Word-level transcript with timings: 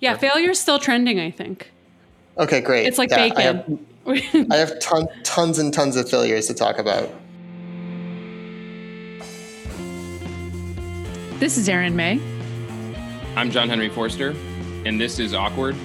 Yeah, 0.00 0.16
failure's 0.16 0.60
still 0.60 0.78
trending, 0.78 1.20
I 1.20 1.30
think. 1.30 1.70
Okay, 2.38 2.60
great. 2.60 2.86
It's 2.86 2.98
like 2.98 3.10
Yeah, 3.10 3.22
I 3.22 3.28
bacon. 3.30 3.86
have, 4.06 4.46
I 4.50 4.56
have 4.56 4.78
ton, 4.80 5.06
tons 5.22 5.58
and 5.58 5.72
tons 5.72 5.96
of 5.96 6.08
failures 6.10 6.46
to 6.48 6.54
talk 6.54 6.78
about. 6.78 7.08
This 11.40 11.56
is 11.58 11.68
Erin 11.68 11.96
May. 11.96 12.20
I'm 13.36 13.50
John 13.50 13.68
Henry 13.68 13.88
Forster, 13.88 14.34
and 14.84 15.00
this 15.00 15.18
is 15.18 15.34
Awkward 15.34 15.76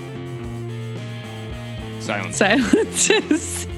Silence. 1.99 2.37
Silences. 2.37 3.67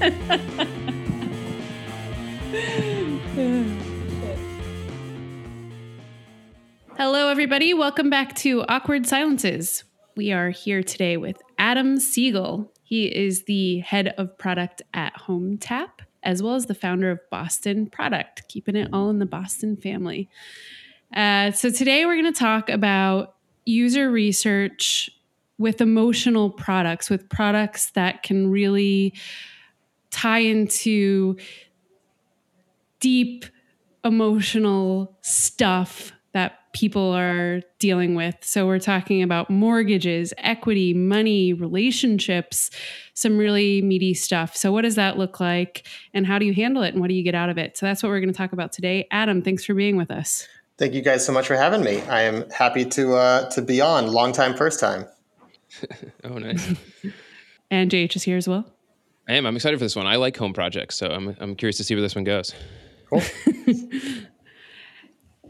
Hello, 6.96 7.28
everybody. 7.28 7.74
Welcome 7.74 8.10
back 8.10 8.34
to 8.36 8.64
Awkward 8.68 9.06
Silences. 9.06 9.84
We 10.14 10.30
are 10.30 10.50
here 10.50 10.82
today 10.82 11.16
with 11.16 11.40
Adam 11.58 11.98
Siegel. 11.98 12.70
He 12.82 13.06
is 13.06 13.44
the 13.44 13.78
head 13.78 14.12
of 14.18 14.36
product 14.36 14.82
at 14.92 15.14
HomeTap, 15.14 15.88
as 16.22 16.42
well 16.42 16.54
as 16.54 16.66
the 16.66 16.74
founder 16.74 17.10
of 17.10 17.18
Boston 17.30 17.86
Product, 17.86 18.42
keeping 18.46 18.76
it 18.76 18.90
all 18.92 19.08
in 19.08 19.20
the 19.20 19.26
Boston 19.26 19.74
family. 19.74 20.28
Uh, 21.16 21.52
so, 21.52 21.70
today 21.70 22.04
we're 22.04 22.20
going 22.20 22.30
to 22.30 22.38
talk 22.38 22.68
about 22.68 23.36
user 23.64 24.10
research 24.10 25.08
with 25.56 25.80
emotional 25.80 26.50
products, 26.50 27.08
with 27.08 27.30
products 27.30 27.90
that 27.92 28.22
can 28.22 28.50
really 28.50 29.14
tie 30.10 30.40
into 30.40 31.38
deep 33.00 33.46
emotional 34.04 35.16
stuff 35.22 36.12
that 36.32 36.72
people 36.72 37.12
are 37.12 37.60
dealing 37.78 38.14
with. 38.14 38.36
So, 38.40 38.66
we're 38.66 38.78
talking 38.78 39.22
about 39.22 39.50
mortgages, 39.50 40.32
equity, 40.38 40.94
money, 40.94 41.52
relationships, 41.52 42.70
some 43.14 43.38
really 43.38 43.82
meaty 43.82 44.14
stuff. 44.14 44.56
So, 44.56 44.72
what 44.72 44.82
does 44.82 44.94
that 44.94 45.18
look 45.18 45.40
like? 45.40 45.86
And 46.14 46.26
how 46.26 46.38
do 46.38 46.46
you 46.46 46.54
handle 46.54 46.82
it? 46.82 46.94
And 46.94 47.00
what 47.00 47.08
do 47.08 47.14
you 47.14 47.22
get 47.22 47.34
out 47.34 47.48
of 47.48 47.58
it? 47.58 47.76
So, 47.76 47.86
that's 47.86 48.02
what 48.02 48.08
we're 48.08 48.20
going 48.20 48.32
to 48.32 48.36
talk 48.36 48.52
about 48.52 48.72
today. 48.72 49.06
Adam, 49.10 49.42
thanks 49.42 49.64
for 49.64 49.74
being 49.74 49.96
with 49.96 50.10
us. 50.10 50.46
Thank 50.78 50.94
you 50.94 51.02
guys 51.02 51.24
so 51.24 51.32
much 51.32 51.46
for 51.46 51.56
having 51.56 51.84
me. 51.84 52.00
I 52.02 52.22
am 52.22 52.48
happy 52.50 52.84
to 52.86 53.14
uh, 53.14 53.50
to 53.50 53.62
be 53.62 53.80
on. 53.80 54.08
Long 54.08 54.32
time, 54.32 54.56
first 54.56 54.80
time. 54.80 55.06
Oh, 56.24 56.38
nice. 56.38 56.74
And 57.72 57.90
JH 57.90 58.16
is 58.16 58.22
here 58.22 58.36
as 58.36 58.46
well. 58.46 58.66
I 59.26 59.32
am. 59.32 59.46
I'm 59.46 59.56
excited 59.56 59.78
for 59.78 59.84
this 59.86 59.96
one. 59.96 60.06
I 60.06 60.16
like 60.16 60.36
home 60.36 60.52
projects, 60.52 60.94
so 60.94 61.06
I'm, 61.06 61.34
I'm 61.40 61.56
curious 61.56 61.78
to 61.78 61.84
see 61.84 61.94
where 61.94 62.02
this 62.02 62.14
one 62.14 62.24
goes. 62.24 62.54
Cool. 63.08 63.22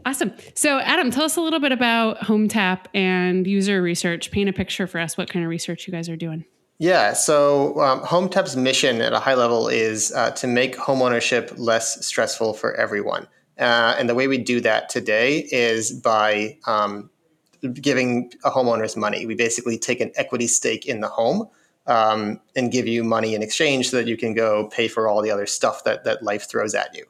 Awesome. 0.05 0.33
So, 0.53 0.79
Adam, 0.79 1.11
tell 1.11 1.23
us 1.23 1.37
a 1.37 1.41
little 1.41 1.59
bit 1.59 1.71
about 1.71 2.19
HomeTap 2.19 2.85
and 2.93 3.47
user 3.47 3.81
research. 3.81 4.31
Paint 4.31 4.49
a 4.49 4.53
picture 4.53 4.87
for 4.87 4.99
us 4.99 5.17
what 5.17 5.29
kind 5.29 5.45
of 5.45 5.49
research 5.49 5.87
you 5.87 5.93
guys 5.93 6.09
are 6.09 6.17
doing. 6.17 6.45
Yeah, 6.79 7.13
so 7.13 7.79
um, 7.79 8.01
HomeTap's 8.01 8.55
mission 8.55 9.01
at 9.01 9.13
a 9.13 9.19
high 9.19 9.35
level 9.35 9.67
is 9.67 10.11
uh, 10.13 10.31
to 10.31 10.47
make 10.47 10.75
homeownership 10.75 11.53
less 11.57 12.05
stressful 12.05 12.55
for 12.55 12.73
everyone. 12.75 13.27
Uh, 13.57 13.95
and 13.97 14.09
the 14.09 14.15
way 14.15 14.27
we 14.27 14.37
do 14.37 14.59
that 14.61 14.89
today 14.89 15.47
is 15.51 15.91
by 15.91 16.57
um, 16.65 17.09
giving 17.73 18.33
a 18.43 18.51
homeowners 18.51 18.97
money. 18.97 19.25
We 19.25 19.35
basically 19.35 19.77
take 19.77 20.01
an 20.01 20.11
equity 20.15 20.47
stake 20.47 20.85
in 20.85 20.99
the 20.99 21.07
home 21.07 21.47
um, 21.87 22.41
and 22.55 22.71
give 22.71 22.87
you 22.87 23.03
money 23.03 23.35
in 23.35 23.43
exchange 23.43 23.89
so 23.89 23.97
that 23.97 24.07
you 24.07 24.17
can 24.17 24.33
go 24.33 24.67
pay 24.67 24.87
for 24.87 25.07
all 25.07 25.21
the 25.21 25.31
other 25.31 25.45
stuff 25.45 25.83
that, 25.83 26.03
that 26.03 26.23
life 26.23 26.49
throws 26.49 26.73
at 26.73 26.95
you. 26.95 27.05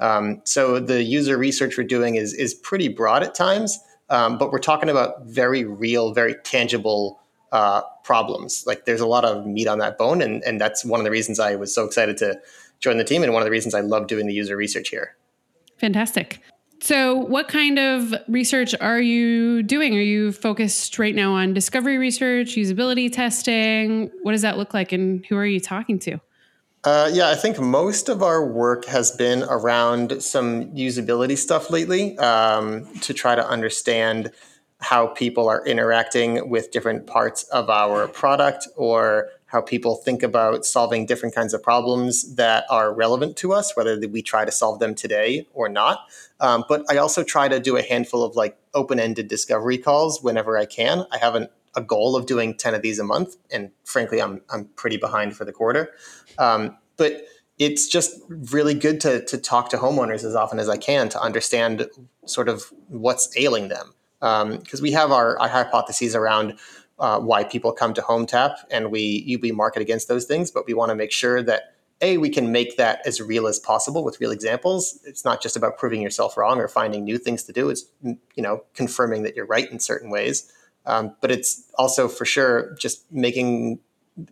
Um, 0.00 0.40
so 0.44 0.80
the 0.80 1.02
user 1.02 1.38
research 1.38 1.78
we're 1.78 1.84
doing 1.84 2.16
is, 2.16 2.34
is 2.34 2.54
pretty 2.54 2.88
broad 2.88 3.22
at 3.22 3.34
times, 3.34 3.78
um, 4.10 4.36
but 4.38 4.50
we're 4.50 4.58
talking 4.58 4.88
about 4.88 5.26
very 5.26 5.64
real, 5.64 6.12
very 6.12 6.34
tangible 6.44 7.20
uh, 7.52 7.82
problems. 8.02 8.64
Like 8.66 8.84
there's 8.84 9.00
a 9.00 9.06
lot 9.06 9.24
of 9.24 9.46
meat 9.46 9.68
on 9.68 9.78
that 9.78 9.98
bone, 9.98 10.22
and, 10.22 10.42
and 10.42 10.60
that's 10.60 10.84
one 10.84 10.98
of 11.00 11.04
the 11.04 11.10
reasons 11.10 11.38
I 11.38 11.54
was 11.54 11.74
so 11.74 11.84
excited 11.84 12.16
to 12.18 12.40
join 12.80 12.98
the 12.98 13.04
team, 13.04 13.22
and 13.22 13.32
one 13.32 13.42
of 13.42 13.46
the 13.46 13.50
reasons 13.50 13.74
I 13.74 13.80
love 13.80 14.06
doing 14.06 14.26
the 14.26 14.34
user 14.34 14.56
research 14.56 14.88
here. 14.88 15.16
Fantastic. 15.78 16.40
So, 16.80 17.14
what 17.14 17.46
kind 17.46 17.78
of 17.78 18.12
research 18.26 18.74
are 18.80 19.00
you 19.00 19.62
doing? 19.62 19.94
Are 19.96 20.00
you 20.00 20.32
focused 20.32 20.98
right 20.98 21.14
now 21.14 21.32
on 21.32 21.54
discovery 21.54 21.96
research, 21.96 22.56
usability 22.56 23.12
testing? 23.12 24.10
What 24.22 24.32
does 24.32 24.42
that 24.42 24.58
look 24.58 24.74
like, 24.74 24.90
and 24.90 25.24
who 25.26 25.36
are 25.36 25.46
you 25.46 25.60
talking 25.60 26.00
to? 26.00 26.18
Uh, 26.84 27.08
yeah, 27.12 27.30
I 27.30 27.36
think 27.36 27.60
most 27.60 28.08
of 28.08 28.24
our 28.24 28.44
work 28.44 28.86
has 28.86 29.12
been 29.12 29.44
around 29.44 30.20
some 30.20 30.72
usability 30.72 31.38
stuff 31.38 31.70
lately 31.70 32.18
um, 32.18 32.92
to 33.02 33.14
try 33.14 33.36
to 33.36 33.46
understand 33.46 34.32
how 34.80 35.06
people 35.06 35.48
are 35.48 35.64
interacting 35.64 36.48
with 36.50 36.72
different 36.72 37.06
parts 37.06 37.44
of 37.44 37.70
our 37.70 38.08
product 38.08 38.66
or 38.74 39.28
how 39.46 39.60
people 39.60 39.94
think 39.94 40.24
about 40.24 40.64
solving 40.64 41.06
different 41.06 41.32
kinds 41.32 41.54
of 41.54 41.62
problems 41.62 42.34
that 42.34 42.64
are 42.68 42.92
relevant 42.92 43.36
to 43.36 43.52
us, 43.52 43.76
whether 43.76 43.96
we 44.08 44.20
try 44.20 44.44
to 44.44 44.50
solve 44.50 44.80
them 44.80 44.92
today 44.92 45.46
or 45.52 45.68
not. 45.68 46.00
Um, 46.40 46.64
but 46.68 46.84
I 46.90 46.96
also 46.96 47.22
try 47.22 47.46
to 47.46 47.60
do 47.60 47.76
a 47.76 47.82
handful 47.82 48.24
of 48.24 48.34
like 48.34 48.58
open 48.74 48.98
ended 48.98 49.28
discovery 49.28 49.78
calls 49.78 50.20
whenever 50.20 50.58
I 50.58 50.64
can. 50.64 51.06
I 51.12 51.18
haven't 51.18 51.50
a 51.74 51.82
goal 51.82 52.16
of 52.16 52.26
doing 52.26 52.54
10 52.54 52.74
of 52.74 52.82
these 52.82 52.98
a 52.98 53.04
month. 53.04 53.36
And 53.50 53.70
frankly, 53.84 54.20
I'm, 54.20 54.42
I'm 54.50 54.66
pretty 54.76 54.96
behind 54.96 55.36
for 55.36 55.44
the 55.44 55.52
quarter. 55.52 55.90
Um, 56.38 56.76
but 56.96 57.24
it's 57.58 57.88
just 57.88 58.20
really 58.28 58.74
good 58.74 59.00
to, 59.02 59.24
to 59.26 59.38
talk 59.38 59.70
to 59.70 59.76
homeowners 59.76 60.24
as 60.24 60.34
often 60.34 60.58
as 60.58 60.68
I 60.68 60.76
can 60.76 61.08
to 61.10 61.20
understand 61.20 61.88
sort 62.26 62.48
of 62.48 62.72
what's 62.88 63.36
ailing 63.36 63.68
them. 63.68 63.94
Because 64.20 64.80
um, 64.80 64.82
we 64.82 64.92
have 64.92 65.10
our, 65.10 65.38
our 65.38 65.48
hypotheses 65.48 66.14
around 66.14 66.58
uh, 66.98 67.18
why 67.18 67.42
people 67.42 67.72
come 67.72 67.94
to 67.94 68.02
HomeTap 68.02 68.56
and 68.70 68.90
we 68.90 69.38
we 69.42 69.50
market 69.50 69.82
against 69.82 70.06
those 70.06 70.24
things, 70.24 70.50
but 70.50 70.66
we 70.66 70.74
want 70.74 70.90
to 70.90 70.94
make 70.94 71.10
sure 71.10 71.42
that 71.42 71.74
a 72.00 72.18
we 72.18 72.28
can 72.28 72.52
make 72.52 72.76
that 72.76 73.00
as 73.06 73.20
real 73.20 73.46
as 73.46 73.58
possible 73.58 74.04
with 74.04 74.20
real 74.20 74.30
examples. 74.30 75.00
It's 75.04 75.24
not 75.24 75.42
just 75.42 75.56
about 75.56 75.78
proving 75.78 76.02
yourself 76.02 76.36
wrong 76.36 76.60
or 76.60 76.68
finding 76.68 77.04
new 77.04 77.18
things 77.18 77.42
to 77.44 77.52
do. 77.52 77.70
It's 77.70 77.86
you 78.02 78.18
know 78.36 78.64
confirming 78.74 79.22
that 79.24 79.34
you're 79.34 79.46
right 79.46 79.70
in 79.70 79.80
certain 79.80 80.10
ways, 80.10 80.52
um, 80.86 81.14
but 81.20 81.30
it's 81.30 81.70
also 81.76 82.08
for 82.08 82.24
sure 82.24 82.74
just 82.78 83.10
making 83.12 83.78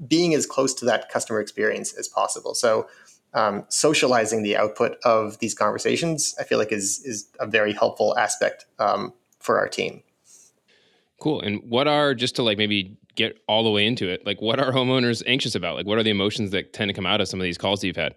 being 0.06 0.34
as 0.34 0.46
close 0.46 0.74
to 0.74 0.84
that 0.84 1.08
customer 1.10 1.40
experience 1.40 1.92
as 1.94 2.08
possible. 2.08 2.54
So. 2.54 2.88
Um, 3.32 3.64
socializing 3.68 4.42
the 4.42 4.56
output 4.56 4.98
of 5.04 5.38
these 5.38 5.54
conversations, 5.54 6.34
I 6.40 6.42
feel 6.42 6.58
like 6.58 6.72
is 6.72 7.00
is 7.04 7.28
a 7.38 7.46
very 7.46 7.72
helpful 7.72 8.18
aspect 8.18 8.66
um, 8.80 9.12
for 9.38 9.56
our 9.56 9.68
team. 9.68 10.02
Cool. 11.20 11.40
And 11.40 11.62
what 11.68 11.86
are 11.86 12.12
just 12.14 12.34
to 12.36 12.42
like 12.42 12.58
maybe 12.58 12.98
get 13.14 13.38
all 13.46 13.62
the 13.62 13.70
way 13.70 13.86
into 13.86 14.08
it? 14.08 14.24
Like, 14.24 14.40
what 14.40 14.58
are 14.58 14.72
homeowners 14.72 15.22
anxious 15.26 15.54
about? 15.54 15.76
Like, 15.76 15.86
what 15.86 15.98
are 15.98 16.02
the 16.02 16.10
emotions 16.10 16.50
that 16.50 16.72
tend 16.72 16.88
to 16.88 16.94
come 16.94 17.06
out 17.06 17.20
of 17.20 17.28
some 17.28 17.40
of 17.40 17.44
these 17.44 17.58
calls 17.58 17.80
that 17.80 17.86
you've 17.86 17.96
had? 17.96 18.14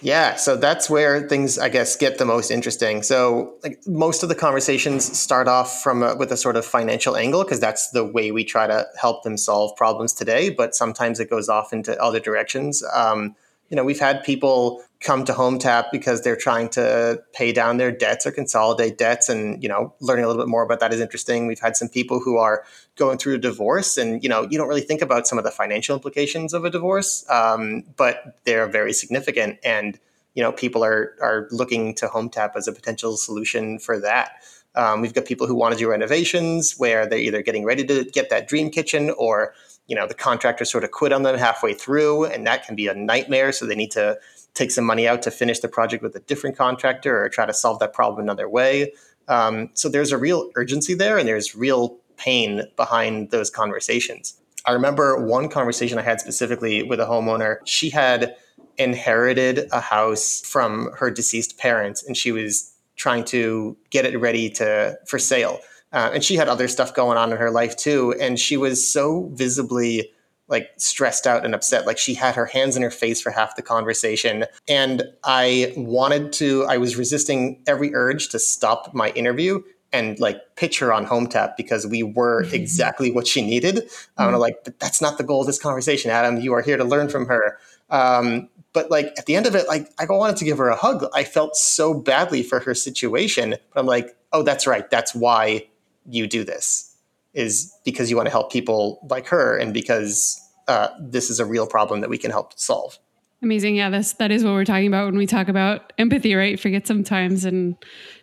Yeah, 0.00 0.36
so 0.36 0.56
that's 0.56 0.90
where 0.90 1.28
things, 1.28 1.58
I 1.58 1.68
guess, 1.68 1.96
get 1.96 2.18
the 2.18 2.24
most 2.24 2.50
interesting. 2.50 3.02
So, 3.02 3.54
like, 3.62 3.80
most 3.86 4.22
of 4.22 4.28
the 4.28 4.34
conversations 4.34 5.18
start 5.18 5.48
off 5.48 5.82
from 5.82 6.02
a, 6.02 6.14
with 6.14 6.30
a 6.30 6.36
sort 6.36 6.56
of 6.56 6.64
financial 6.64 7.16
angle 7.16 7.42
because 7.42 7.60
that's 7.60 7.90
the 7.90 8.04
way 8.04 8.30
we 8.30 8.44
try 8.44 8.66
to 8.66 8.86
help 9.00 9.22
them 9.22 9.36
solve 9.36 9.74
problems 9.76 10.12
today. 10.12 10.50
But 10.50 10.74
sometimes 10.74 11.20
it 11.20 11.30
goes 11.30 11.48
off 11.48 11.72
into 11.72 11.98
other 12.02 12.20
directions. 12.20 12.84
Um, 12.94 13.34
you 13.70 13.76
know, 13.76 13.84
we've 13.84 14.00
had 14.00 14.22
people 14.24 14.82
come 15.04 15.24
to 15.26 15.32
HomeTap 15.32 15.90
because 15.92 16.22
they're 16.22 16.36
trying 16.36 16.70
to 16.70 17.22
pay 17.34 17.52
down 17.52 17.76
their 17.76 17.92
debts 17.92 18.26
or 18.26 18.32
consolidate 18.32 18.96
debts, 18.96 19.28
and 19.28 19.62
you 19.62 19.68
know, 19.68 19.94
learning 20.00 20.24
a 20.24 20.28
little 20.28 20.42
bit 20.42 20.48
more 20.48 20.62
about 20.62 20.80
that 20.80 20.92
is 20.92 21.00
interesting. 21.00 21.46
We've 21.46 21.60
had 21.60 21.76
some 21.76 21.88
people 21.88 22.20
who 22.20 22.38
are 22.38 22.64
going 22.96 23.18
through 23.18 23.34
a 23.34 23.38
divorce, 23.38 23.98
and 23.98 24.22
you 24.22 24.28
know, 24.28 24.48
you 24.50 24.58
don't 24.58 24.68
really 24.68 24.80
think 24.80 25.02
about 25.02 25.26
some 25.28 25.38
of 25.38 25.44
the 25.44 25.50
financial 25.50 25.94
implications 25.94 26.54
of 26.54 26.64
a 26.64 26.70
divorce, 26.70 27.24
um, 27.30 27.84
but 27.96 28.38
they're 28.44 28.66
very 28.66 28.92
significant, 28.92 29.58
and 29.62 30.00
you 30.34 30.42
know, 30.42 30.50
people 30.50 30.82
are 30.82 31.14
are 31.22 31.48
looking 31.50 31.94
to 31.96 32.08
HomeTap 32.08 32.52
as 32.56 32.66
a 32.66 32.72
potential 32.72 33.16
solution 33.16 33.78
for 33.78 34.00
that. 34.00 34.32
Um, 34.74 35.02
we've 35.02 35.14
got 35.14 35.26
people 35.26 35.46
who 35.46 35.54
want 35.54 35.72
to 35.74 35.78
do 35.78 35.88
renovations 35.88 36.76
where 36.78 37.06
they're 37.06 37.18
either 37.18 37.42
getting 37.42 37.64
ready 37.64 37.84
to 37.86 38.04
get 38.04 38.30
that 38.30 38.48
dream 38.48 38.70
kitchen 38.70 39.10
or 39.18 39.54
you 39.86 39.94
know 39.94 40.06
the 40.06 40.14
contractor 40.14 40.64
sort 40.64 40.82
of 40.82 40.90
quit 40.90 41.12
on 41.12 41.22
them 41.22 41.38
halfway 41.38 41.74
through 41.74 42.24
and 42.24 42.46
that 42.46 42.64
can 42.64 42.74
be 42.74 42.88
a 42.88 42.94
nightmare 42.94 43.52
so 43.52 43.66
they 43.66 43.74
need 43.74 43.90
to 43.90 44.18
take 44.54 44.70
some 44.70 44.84
money 44.84 45.06
out 45.06 45.22
to 45.22 45.30
finish 45.30 45.58
the 45.58 45.68
project 45.68 46.02
with 46.02 46.14
a 46.16 46.20
different 46.20 46.56
contractor 46.56 47.22
or 47.22 47.28
try 47.28 47.44
to 47.44 47.52
solve 47.52 47.78
that 47.80 47.92
problem 47.92 48.20
another 48.24 48.48
way. 48.48 48.92
Um, 49.28 49.70
so 49.74 49.88
there's 49.88 50.12
a 50.12 50.18
real 50.18 50.50
urgency 50.54 50.94
there 50.94 51.18
and 51.18 51.26
there's 51.26 51.54
real 51.54 51.96
pain 52.16 52.62
behind 52.76 53.30
those 53.30 53.50
conversations. 53.50 54.40
I 54.66 54.72
remember 54.72 55.22
one 55.22 55.48
conversation 55.48 55.98
i 55.98 56.02
had 56.02 56.20
specifically 56.20 56.82
with 56.82 57.00
a 57.00 57.04
homeowner. 57.04 57.58
She 57.64 57.90
had 57.90 58.36
inherited 58.78 59.68
a 59.72 59.80
house 59.80 60.40
from 60.40 60.90
her 60.96 61.10
deceased 61.10 61.58
parents 61.58 62.02
and 62.02 62.16
she 62.16 62.32
was 62.32 62.72
trying 62.96 63.24
to 63.24 63.76
get 63.90 64.04
it 64.04 64.16
ready 64.18 64.48
to 64.50 64.98
for 65.06 65.18
sale. 65.18 65.58
Uh, 65.92 66.10
and 66.14 66.24
she 66.24 66.36
had 66.36 66.48
other 66.48 66.66
stuff 66.68 66.94
going 66.94 67.18
on 67.18 67.30
in 67.30 67.38
her 67.38 67.50
life 67.50 67.76
too. 67.76 68.14
And 68.20 68.38
she 68.38 68.56
was 68.56 68.86
so 68.86 69.30
visibly 69.34 70.10
like 70.48 70.70
stressed 70.76 71.26
out 71.26 71.44
and 71.44 71.54
upset. 71.54 71.86
Like 71.86 71.98
she 71.98 72.14
had 72.14 72.34
her 72.34 72.46
hands 72.46 72.76
in 72.76 72.82
her 72.82 72.90
face 72.90 73.20
for 73.20 73.30
half 73.30 73.56
the 73.56 73.62
conversation. 73.62 74.44
And 74.68 75.02
I 75.24 75.72
wanted 75.76 76.32
to, 76.34 76.64
I 76.64 76.76
was 76.76 76.96
resisting 76.96 77.62
every 77.66 77.94
urge 77.94 78.28
to 78.30 78.38
stop 78.38 78.92
my 78.94 79.10
interview 79.10 79.62
and 79.92 80.18
like 80.18 80.40
pitch 80.56 80.80
her 80.80 80.92
on 80.92 81.06
HomeTap 81.06 81.56
because 81.56 81.86
we 81.86 82.02
were 82.02 82.42
exactly 82.52 83.10
what 83.10 83.26
she 83.26 83.42
needed. 83.42 83.76
Mm-hmm. 83.76 84.22
I'm 84.22 84.34
like, 84.34 84.56
but 84.64 84.78
that's 84.80 85.00
not 85.00 85.18
the 85.18 85.24
goal 85.24 85.42
of 85.42 85.46
this 85.46 85.60
conversation, 85.60 86.10
Adam. 86.10 86.40
You 86.40 86.52
are 86.54 86.62
here 86.62 86.76
to 86.76 86.84
learn 86.84 87.08
from 87.08 87.26
her. 87.26 87.58
Um, 87.90 88.48
but 88.72 88.90
like 88.90 89.14
at 89.16 89.26
the 89.26 89.36
end 89.36 89.46
of 89.46 89.54
it, 89.54 89.68
like 89.68 89.88
I 89.98 90.04
wanted 90.04 90.36
to 90.38 90.44
give 90.44 90.58
her 90.58 90.68
a 90.68 90.76
hug. 90.76 91.06
I 91.14 91.24
felt 91.24 91.56
so 91.56 91.94
badly 91.94 92.42
for 92.42 92.60
her 92.60 92.74
situation. 92.74 93.50
But 93.72 93.80
I'm 93.80 93.86
like, 93.86 94.16
oh, 94.32 94.42
that's 94.42 94.66
right. 94.66 94.90
That's 94.90 95.14
why 95.14 95.68
you 96.06 96.26
do 96.26 96.44
this 96.44 96.93
is 97.34 97.76
because 97.84 98.10
you 98.10 98.16
want 98.16 98.26
to 98.26 98.30
help 98.30 98.52
people 98.52 99.06
like 99.10 99.26
her 99.26 99.56
and 99.56 99.74
because 99.74 100.40
uh, 100.68 100.88
this 101.00 101.30
is 101.30 101.40
a 101.40 101.44
real 101.44 101.66
problem 101.66 102.00
that 102.00 102.10
we 102.10 102.18
can 102.18 102.30
help 102.30 102.58
solve. 102.58 102.98
Amazing. 103.42 103.76
Yeah, 103.76 103.90
that's 103.90 104.14
that 104.14 104.30
is 104.30 104.42
what 104.42 104.54
we're 104.54 104.64
talking 104.64 104.86
about 104.86 105.04
when 105.04 105.18
we 105.18 105.26
talk 105.26 105.48
about 105.48 105.92
empathy, 105.98 106.34
right? 106.34 106.58
Forget 106.58 106.86
sometimes 106.86 107.44
and 107.44 107.76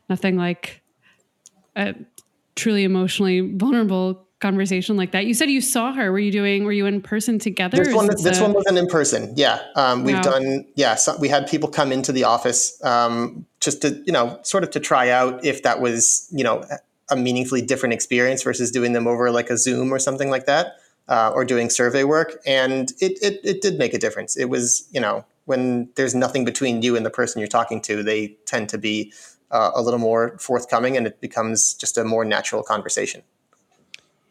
nothing 0.09 0.35
like 0.35 0.81
a 1.75 1.93
truly 2.55 2.83
emotionally 2.83 3.41
vulnerable 3.41 4.27
conversation 4.39 4.97
like 4.97 5.11
that. 5.11 5.25
You 5.25 5.35
said 5.35 5.49
you 5.49 5.61
saw 5.61 5.93
her. 5.93 6.11
Were 6.11 6.19
you 6.19 6.31
doing? 6.31 6.65
Were 6.65 6.71
you 6.71 6.87
in 6.87 7.01
person 7.01 7.37
together? 7.37 7.77
This 7.83 7.93
one, 7.93 8.07
this 8.07 8.39
a... 8.39 8.41
one 8.41 8.53
wasn't 8.53 8.79
in 8.79 8.87
person. 8.87 9.33
Yeah, 9.37 9.61
um, 9.75 10.03
we've 10.03 10.15
wow. 10.15 10.21
done. 10.21 10.65
Yeah, 10.75 10.95
so 10.95 11.15
we 11.19 11.29
had 11.29 11.47
people 11.47 11.69
come 11.69 11.91
into 11.91 12.11
the 12.11 12.23
office 12.23 12.83
um, 12.83 13.45
just 13.59 13.83
to 13.83 14.01
you 14.05 14.11
know 14.11 14.39
sort 14.41 14.63
of 14.63 14.71
to 14.71 14.79
try 14.79 15.09
out 15.09 15.45
if 15.45 15.63
that 15.63 15.79
was 15.79 16.27
you 16.31 16.43
know 16.43 16.65
a 17.11 17.15
meaningfully 17.15 17.61
different 17.61 17.93
experience 17.93 18.43
versus 18.43 18.71
doing 18.71 18.93
them 18.93 19.07
over 19.07 19.29
like 19.31 19.49
a 19.49 19.57
Zoom 19.57 19.93
or 19.93 19.99
something 19.99 20.29
like 20.29 20.45
that, 20.45 20.77
uh, 21.07 21.31
or 21.33 21.45
doing 21.45 21.69
survey 21.69 22.03
work. 22.03 22.41
And 22.45 22.91
it, 22.99 23.21
it 23.21 23.39
it 23.43 23.61
did 23.61 23.77
make 23.77 23.93
a 23.93 23.99
difference. 23.99 24.35
It 24.37 24.45
was 24.45 24.87
you 24.91 24.99
know 25.01 25.25
when 25.45 25.89
there's 25.95 26.15
nothing 26.15 26.45
between 26.45 26.81
you 26.81 26.95
and 26.95 27.05
the 27.05 27.09
person 27.09 27.39
you're 27.39 27.47
talking 27.47 27.81
to, 27.81 28.03
they 28.03 28.29
tend 28.45 28.69
to 28.69 28.77
be 28.77 29.13
uh, 29.51 29.71
a 29.75 29.81
little 29.81 29.99
more 29.99 30.37
forthcoming, 30.39 30.97
and 30.97 31.05
it 31.05 31.19
becomes 31.21 31.73
just 31.73 31.97
a 31.97 32.03
more 32.03 32.25
natural 32.25 32.63
conversation 32.63 33.23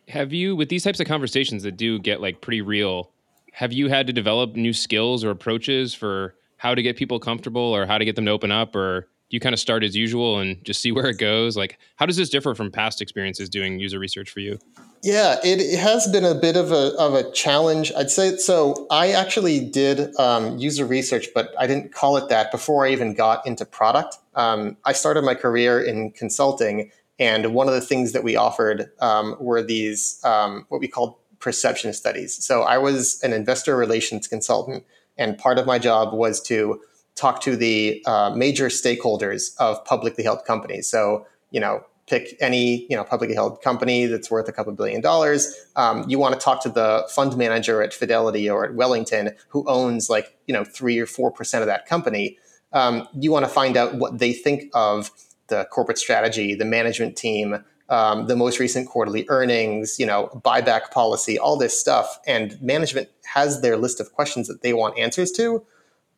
have 0.08 0.32
you 0.32 0.56
with 0.56 0.68
these 0.68 0.82
types 0.82 1.00
of 1.00 1.06
conversations 1.06 1.62
that 1.62 1.76
do 1.76 1.98
get 1.98 2.20
like 2.20 2.40
pretty 2.40 2.60
real 2.60 3.12
have 3.52 3.72
you 3.72 3.88
had 3.88 4.06
to 4.06 4.12
develop 4.12 4.54
new 4.54 4.72
skills 4.72 5.24
or 5.24 5.30
approaches 5.30 5.94
for 5.94 6.34
how 6.56 6.74
to 6.74 6.82
get 6.82 6.96
people 6.96 7.18
comfortable 7.18 7.62
or 7.62 7.86
how 7.86 7.98
to 7.98 8.04
get 8.04 8.16
them 8.16 8.26
to 8.26 8.30
open 8.30 8.50
up 8.50 8.76
or 8.76 9.08
do 9.30 9.36
you 9.36 9.40
kind 9.40 9.52
of 9.52 9.60
start 9.60 9.84
as 9.84 9.96
usual 9.96 10.40
and 10.40 10.62
just 10.64 10.80
see 10.82 10.92
where 10.92 11.06
it 11.06 11.18
goes? 11.18 11.56
Like 11.56 11.78
how 11.96 12.06
does 12.06 12.16
this 12.16 12.28
differ 12.28 12.54
from 12.54 12.70
past 12.70 13.00
experiences 13.00 13.48
doing 13.48 13.78
user 13.78 13.98
research 13.98 14.30
for 14.30 14.40
you? 14.40 14.58
Yeah 15.02 15.36
it, 15.42 15.78
has 15.78 16.06
been 16.08 16.24
a 16.24 16.34
bit 16.34 16.56
of 16.56 16.72
a, 16.72 16.94
of 16.98 17.14
a 17.14 17.30
challenge. 17.32 17.92
I'd 17.96 18.10
say 18.10 18.36
so 18.36 18.86
i 18.90 19.12
actually 19.12 19.60
did 19.60 20.14
um, 20.16 20.58
user 20.58 20.84
research 20.84 21.28
but 21.34 21.54
i 21.58 21.66
didn't 21.66 21.92
call 21.92 22.16
it 22.16 22.28
that 22.28 22.50
before 22.50 22.84
i 22.84 22.90
even 22.90 23.14
got 23.14 23.46
into 23.46 23.64
product. 23.64 24.18
Um, 24.34 24.76
i 24.84 24.92
started 24.92 25.22
my 25.22 25.34
career 25.34 25.80
in 25.80 26.10
consulting 26.10 26.90
and 27.20 27.52
one 27.52 27.68
of 27.68 27.74
the 27.74 27.82
things 27.82 28.12
that 28.12 28.24
we 28.24 28.34
offered 28.34 28.90
um, 29.00 29.36
were 29.38 29.62
these, 29.62 30.18
um, 30.24 30.64
what 30.70 30.80
we 30.80 30.88
called 30.88 31.16
perception 31.38 31.92
studies. 31.92 32.42
So 32.42 32.62
I 32.62 32.78
was 32.78 33.22
an 33.22 33.34
investor 33.34 33.76
relations 33.76 34.26
consultant, 34.26 34.84
and 35.18 35.36
part 35.36 35.58
of 35.58 35.66
my 35.66 35.78
job 35.78 36.14
was 36.14 36.40
to 36.42 36.80
talk 37.20 37.40
to 37.42 37.56
the 37.56 38.02
uh, 38.06 38.32
major 38.34 38.66
stakeholders 38.66 39.54
of 39.58 39.84
publicly 39.84 40.24
held 40.24 40.44
companies. 40.44 40.88
So, 40.88 41.26
you 41.50 41.60
know, 41.60 41.84
pick 42.06 42.36
any 42.40 42.86
you 42.90 42.96
know 42.96 43.04
publicly 43.04 43.36
held 43.36 43.62
company 43.62 44.06
that's 44.06 44.30
worth 44.30 44.48
a 44.48 44.52
couple 44.52 44.72
billion 44.72 45.00
dollars. 45.00 45.54
Um, 45.76 46.04
you 46.08 46.18
want 46.18 46.34
to 46.34 46.40
talk 46.40 46.62
to 46.62 46.68
the 46.68 47.06
fund 47.10 47.36
manager 47.36 47.82
at 47.82 47.94
Fidelity 47.94 48.50
or 48.50 48.64
at 48.64 48.74
Wellington 48.74 49.30
who 49.48 49.64
owns 49.68 50.10
like 50.10 50.36
you 50.46 50.54
know 50.54 50.64
three 50.64 50.98
or 50.98 51.06
four 51.06 51.30
percent 51.30 51.62
of 51.62 51.66
that 51.68 51.86
company. 51.86 52.38
Um, 52.72 53.06
you 53.14 53.30
want 53.30 53.44
to 53.44 53.50
find 53.50 53.76
out 53.76 53.94
what 53.94 54.18
they 54.18 54.32
think 54.32 54.70
of 54.74 55.10
the 55.48 55.66
corporate 55.70 55.98
strategy, 55.98 56.54
the 56.54 56.64
management 56.64 57.16
team, 57.16 57.64
um, 57.88 58.26
the 58.28 58.36
most 58.36 58.58
recent 58.60 58.88
quarterly 58.88 59.26
earnings, 59.28 59.98
you 59.98 60.06
know, 60.06 60.28
buyback 60.44 60.90
policy, 60.92 61.38
all 61.38 61.56
this 61.56 61.78
stuff. 61.78 62.18
And 62.26 62.60
management 62.62 63.08
has 63.24 63.60
their 63.60 63.76
list 63.76 64.00
of 64.00 64.12
questions 64.12 64.46
that 64.46 64.62
they 64.62 64.72
want 64.72 64.96
answers 64.98 65.32
to. 65.32 65.64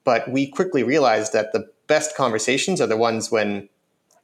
But 0.04 0.30
we 0.30 0.46
quickly 0.46 0.82
realized 0.82 1.32
that 1.32 1.52
the 1.52 1.70
best 1.86 2.16
conversations 2.16 2.80
are 2.80 2.86
the 2.86 2.96
ones 2.96 3.30
when 3.30 3.68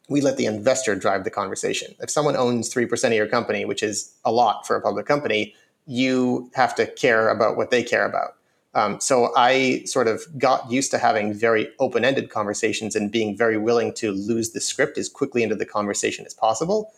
we 0.09 0.21
let 0.21 0.37
the 0.37 0.47
investor 0.47 0.95
drive 0.95 1.25
the 1.25 1.31
conversation. 1.31 1.95
If 2.01 2.11
someone 2.11 2.37
owns 2.37 2.73
3% 2.73 3.05
of 3.05 3.13
your 3.13 3.29
company, 3.29 3.65
which 3.65 3.83
is 3.83 4.15
a 4.25 4.33
lot 4.33 4.67
for 4.67 4.75
a 4.75 4.81
public 4.81 5.07
company, 5.07 5.55
you 5.87 6.51
have 6.55 6.75
to 6.77 6.87
care 6.87 7.29
about 7.29 7.57
what 7.57 7.71
they 7.71 7.83
care 7.83 8.07
about. 8.07 8.35
Um, 8.75 9.01
so 9.01 9.33
I 9.37 9.83
sort 9.87 10.09
of 10.09 10.23
got 10.39 10.71
used 10.71 10.91
to 10.93 10.99
having 10.99 11.33
very 11.33 11.69
open 11.79 12.05
ended 12.05 12.31
conversations 12.31 12.95
and 12.95 13.11
being 13.11 13.37
very 13.37 13.57
willing 13.57 13.93
to 13.95 14.13
lose 14.13 14.51
the 14.51 14.61
script 14.61 14.99
as 14.99 15.09
quickly 15.09 15.43
into 15.43 15.55
the 15.55 15.67
conversation 15.67 16.27
as 16.27 16.35
possible. 16.35 16.93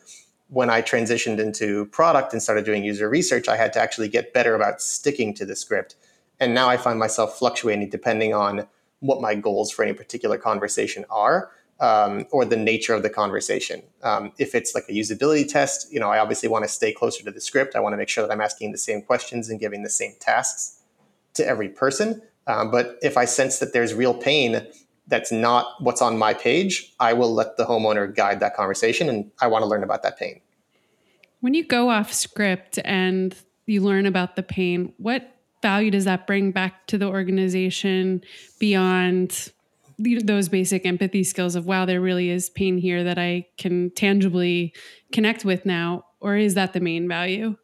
When 0.49 0.69
I 0.69 0.83
transitioned 0.83 1.39
into 1.39 1.87
product 1.87 2.33
and 2.33 2.43
started 2.43 2.65
doing 2.65 2.83
user 2.85 3.09
research, 3.09 3.49
I 3.49 3.57
had 3.57 3.73
to 3.75 3.81
actually 3.81 4.09
get 4.09 4.35
better 4.35 4.55
about 4.55 4.83
sticking 4.83 5.33
to 5.35 5.47
the 5.47 5.55
script. 5.55 5.95
And 6.41 6.55
now 6.55 6.69
I 6.69 6.77
find 6.77 6.99
myself 6.99 7.39
fluctuating 7.39 7.91
depending 7.91 8.35
on 8.35 8.67
what 9.01 9.21
my 9.21 9.35
goals 9.35 9.71
for 9.71 9.85
any 9.85 9.93
particular 9.93 10.39
conversation 10.39 11.05
are. 11.11 11.53
Um, 11.79 12.27
or 12.31 12.45
the 12.45 12.59
nature 12.59 12.93
of 12.93 13.03
the 13.03 13.09
conversation. 13.09 13.83
Um, 14.03 14.33
if 14.37 14.55
it's 14.55 14.75
like 14.75 14.85
a 14.91 14.93
usability 14.93 15.51
test, 15.51 15.91
you 15.91 15.99
know, 15.99 16.11
I 16.11 16.19
obviously 16.19 16.47
want 16.47 16.63
to 16.63 16.69
stay 16.69 16.93
closer 16.93 17.25
to 17.25 17.31
the 17.31 17.41
script. 17.41 17.75
I 17.75 17.81
want 17.81 17.95
to 17.95 17.97
make 17.97 18.11
sure 18.11 18.27
that 18.27 18.31
I'm 18.31 18.43
asking 18.43 18.73
the 18.73 18.77
same 18.77 19.01
questions 19.01 19.49
and 19.49 19.59
giving 19.59 19.83
the 19.83 19.89
same 19.89 20.13
tasks 20.21 20.83
to 21.33 21.47
every 21.47 21.71
person. 21.71 22.21
Um, 22.47 22.71
but 22.71 22.99
if 23.01 23.17
I 23.17 23.25
sense 23.25 23.61
that 23.61 23.73
there's 23.73 23.95
real 23.95 24.13
pain 24.13 24.67
that's 25.07 25.33
not 25.33 25.69
what's 25.81 26.03
on 26.03 26.19
my 26.19 26.35
page, 26.35 26.93
I 27.01 27.15
will 27.15 27.33
let 27.33 27.57
the 27.57 27.65
homeowner 27.65 28.15
guide 28.15 28.41
that 28.41 28.55
conversation 28.55 29.09
and 29.09 29.31
I 29.41 29.47
want 29.47 29.63
to 29.63 29.67
learn 29.67 29.83
about 29.83 30.03
that 30.03 30.19
pain. 30.19 30.43
When 31.41 31.55
you 31.55 31.65
go 31.65 31.89
off 31.89 32.13
script 32.13 32.79
and 32.85 33.35
you 33.67 33.81
learn 33.81 34.05
about 34.05 34.37
the 34.37 34.43
pain, 34.43 34.93
what 34.99 35.35
value 35.63 35.91
does 35.91 36.05
that 36.05 36.27
bring 36.27 36.51
back 36.51 36.87
to 36.87 36.99
the 36.99 37.07
organization 37.07 38.23
beyond 38.59 39.53
those 39.99 40.49
basic 40.49 40.87
empathy 40.87 41.23
skills 41.23 41.55
of 41.55 41.67
wow 41.67 41.85
there 41.85 42.01
really 42.01 42.31
is 42.31 42.49
pain 42.51 42.79
here 42.79 43.05
that 43.05 43.19
i 43.19 43.47
can 43.59 43.91
tangibly 43.91 44.73
connect 45.13 45.45
with 45.45 45.67
now 45.67 46.05
or 46.21 46.37
is 46.37 46.55
that 46.55 46.73
the 46.73 46.81
main 46.81 47.07
value 47.07 47.57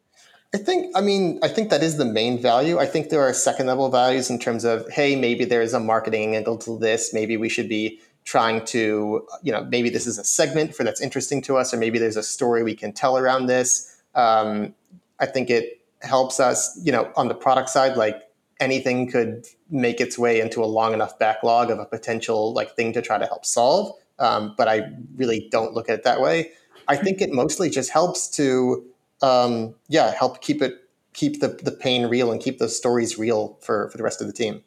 I 0.53 0.57
think, 0.57 0.95
I 0.95 1.01
mean, 1.01 1.39
I 1.43 1.49
think 1.49 1.69
that 1.71 1.83
is 1.83 1.97
the 1.97 2.05
main 2.05 2.41
value. 2.41 2.79
I 2.79 2.85
think 2.85 3.09
there 3.09 3.21
are 3.21 3.33
second 3.33 3.67
level 3.67 3.89
values 3.89 4.29
in 4.29 4.39
terms 4.39 4.63
of, 4.63 4.89
hey, 4.89 5.15
maybe 5.15 5.43
there's 5.43 5.73
a 5.73 5.79
marketing 5.79 6.37
angle 6.37 6.57
to 6.59 6.79
this. 6.79 7.13
Maybe 7.13 7.35
we 7.35 7.49
should 7.49 7.67
be 7.67 7.99
trying 8.23 8.63
to, 8.65 9.27
you 9.43 9.51
know, 9.51 9.65
maybe 9.65 9.89
this 9.89 10.07
is 10.07 10.17
a 10.17 10.23
segment 10.23 10.73
for 10.73 10.83
that's 10.83 11.01
interesting 11.01 11.41
to 11.43 11.57
us, 11.57 11.73
or 11.73 11.77
maybe 11.77 11.99
there's 11.99 12.17
a 12.17 12.23
story 12.23 12.63
we 12.63 12.75
can 12.75 12.93
tell 12.93 13.17
around 13.17 13.47
this. 13.47 13.97
Um, 14.15 14.73
I 15.19 15.25
think 15.25 15.49
it 15.49 15.76
helps 16.01 16.39
us, 16.39 16.79
you 16.83 16.91
know, 16.91 17.11
on 17.15 17.27
the 17.27 17.35
product 17.35 17.69
side, 17.69 17.97
like 17.97 18.21
anything 18.59 19.09
could 19.09 19.45
make 19.69 19.99
its 20.01 20.17
way 20.17 20.39
into 20.39 20.63
a 20.63 20.65
long 20.65 20.93
enough 20.93 21.17
backlog 21.19 21.69
of 21.69 21.79
a 21.79 21.85
potential 21.85 22.53
like 22.53 22.75
thing 22.75 22.93
to 22.93 23.01
try 23.01 23.17
to 23.17 23.25
help 23.25 23.45
solve. 23.45 23.95
Um, 24.19 24.55
but 24.57 24.67
I 24.67 24.89
really 25.15 25.47
don't 25.51 25.73
look 25.73 25.89
at 25.89 25.99
it 25.99 26.03
that 26.03 26.21
way. 26.21 26.51
I 26.87 26.95
think 26.95 27.21
it 27.21 27.31
mostly 27.31 27.69
just 27.69 27.91
helps 27.91 28.27
to 28.37 28.85
um, 29.21 29.75
yeah, 29.89 30.13
help 30.13 30.41
keep 30.41 30.61
it 30.61 30.75
keep 31.13 31.39
the, 31.39 31.47
the 31.63 31.71
pain 31.71 32.05
real 32.05 32.31
and 32.31 32.39
keep 32.39 32.59
those 32.59 32.77
stories 32.77 33.17
real 33.17 33.57
for, 33.61 33.89
for 33.89 33.97
the 33.97 34.03
rest 34.03 34.21
of 34.21 34.27
the 34.27 34.33
team. 34.33 34.63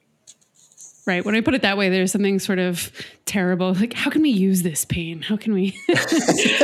Right. 1.07 1.25
When 1.25 1.35
I 1.35 1.41
put 1.41 1.55
it 1.55 1.63
that 1.63 1.79
way, 1.79 1.89
there's 1.89 2.13
something 2.13 2.39
sort 2.39 2.59
of 2.59 2.93
terrible. 3.25 3.73
Like, 3.73 3.95
how 3.95 4.11
can 4.11 4.23
we 4.23 4.31
use 4.31 4.63
this 4.63 4.85
pain? 4.85 5.23
How 5.23 5.37
can 5.37 5.55
we, 5.55 5.77
how 5.89 6.05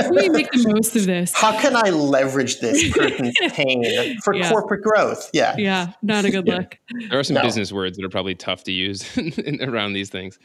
can 0.02 0.14
we 0.14 0.28
make 0.28 0.50
the 0.52 0.72
most 0.72 0.94
of 0.94 1.06
this? 1.06 1.32
How 1.34 1.58
can 1.58 1.74
I 1.74 1.90
leverage 1.90 2.60
this 2.60 2.92
person's 2.92 3.34
pain 3.52 4.20
for 4.22 4.34
yeah. 4.34 4.50
corporate 4.50 4.82
growth? 4.82 5.30
Yeah. 5.32 5.54
Yeah. 5.56 5.92
Not 6.02 6.26
a 6.26 6.30
good 6.30 6.46
look. 6.46 6.78
There 7.08 7.18
are 7.18 7.24
some 7.24 7.34
no. 7.34 7.42
business 7.42 7.72
words 7.72 7.96
that 7.96 8.04
are 8.04 8.10
probably 8.10 8.34
tough 8.34 8.64
to 8.64 8.72
use 8.72 9.06
around 9.60 9.94
these 9.94 10.10
things. 10.10 10.38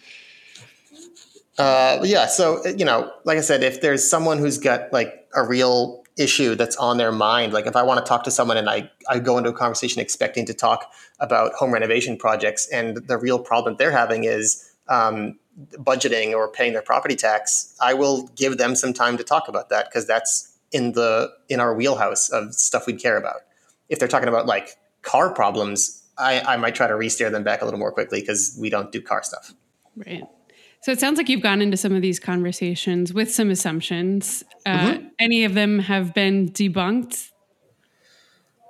Uh, 1.57 1.99
yeah. 2.03 2.27
So, 2.27 2.65
you 2.65 2.85
know, 2.85 3.11
like 3.25 3.37
I 3.37 3.41
said, 3.41 3.61
if 3.61 3.81
there's 3.81 4.09
someone 4.09 4.37
who's 4.37 4.57
got 4.57 4.91
like 4.93 5.27
a 5.35 5.43
real 5.43 6.00
issue 6.17 6.55
that's 6.55 6.75
on 6.75 6.97
their 6.97 7.11
mind. 7.11 7.53
Like 7.53 7.67
if 7.67 7.75
I 7.75 7.83
want 7.83 8.03
to 8.03 8.07
talk 8.07 8.23
to 8.23 8.31
someone 8.31 8.57
and 8.57 8.69
I, 8.69 8.91
I 9.09 9.19
go 9.19 9.37
into 9.37 9.49
a 9.49 9.53
conversation 9.53 10.01
expecting 10.01 10.45
to 10.47 10.53
talk 10.53 10.91
about 11.19 11.53
home 11.53 11.73
renovation 11.73 12.17
projects 12.17 12.67
and 12.71 12.97
the 12.97 13.17
real 13.17 13.39
problem 13.39 13.75
they're 13.77 13.91
having 13.91 14.25
is 14.25 14.71
um, 14.89 15.39
budgeting 15.73 16.33
or 16.33 16.49
paying 16.49 16.73
their 16.73 16.81
property 16.81 17.15
tax, 17.15 17.75
I 17.81 17.93
will 17.93 18.27
give 18.35 18.57
them 18.57 18.75
some 18.75 18.93
time 18.93 19.17
to 19.17 19.23
talk 19.23 19.47
about 19.47 19.69
that 19.69 19.85
because 19.89 20.05
that's 20.07 20.57
in 20.71 20.93
the 20.93 21.31
in 21.49 21.59
our 21.59 21.73
wheelhouse 21.73 22.29
of 22.29 22.53
stuff 22.53 22.87
we'd 22.87 22.99
care 22.99 23.17
about. 23.17 23.41
If 23.89 23.99
they're 23.99 24.07
talking 24.07 24.29
about 24.29 24.45
like 24.45 24.77
car 25.01 25.33
problems, 25.33 26.03
I, 26.17 26.41
I 26.41 26.57
might 26.57 26.75
try 26.75 26.87
to 26.87 26.95
re-steer 26.95 27.29
them 27.29 27.43
back 27.43 27.61
a 27.61 27.65
little 27.65 27.79
more 27.79 27.91
quickly 27.91 28.21
because 28.21 28.57
we 28.59 28.69
don't 28.69 28.91
do 28.91 29.01
car 29.01 29.23
stuff. 29.23 29.53
Right. 29.95 30.23
So 30.81 30.91
it 30.91 30.99
sounds 30.99 31.17
like 31.17 31.29
you've 31.29 31.43
gone 31.43 31.61
into 31.61 31.77
some 31.77 31.93
of 31.93 32.01
these 32.01 32.19
conversations 32.19 33.13
with 33.13 33.31
some 33.31 33.51
assumptions. 33.51 34.43
Uh, 34.65 34.93
mm-hmm. 34.93 35.07
Any 35.19 35.43
of 35.43 35.53
them 35.53 35.79
have 35.79 36.13
been 36.13 36.49
debunked? 36.49 37.29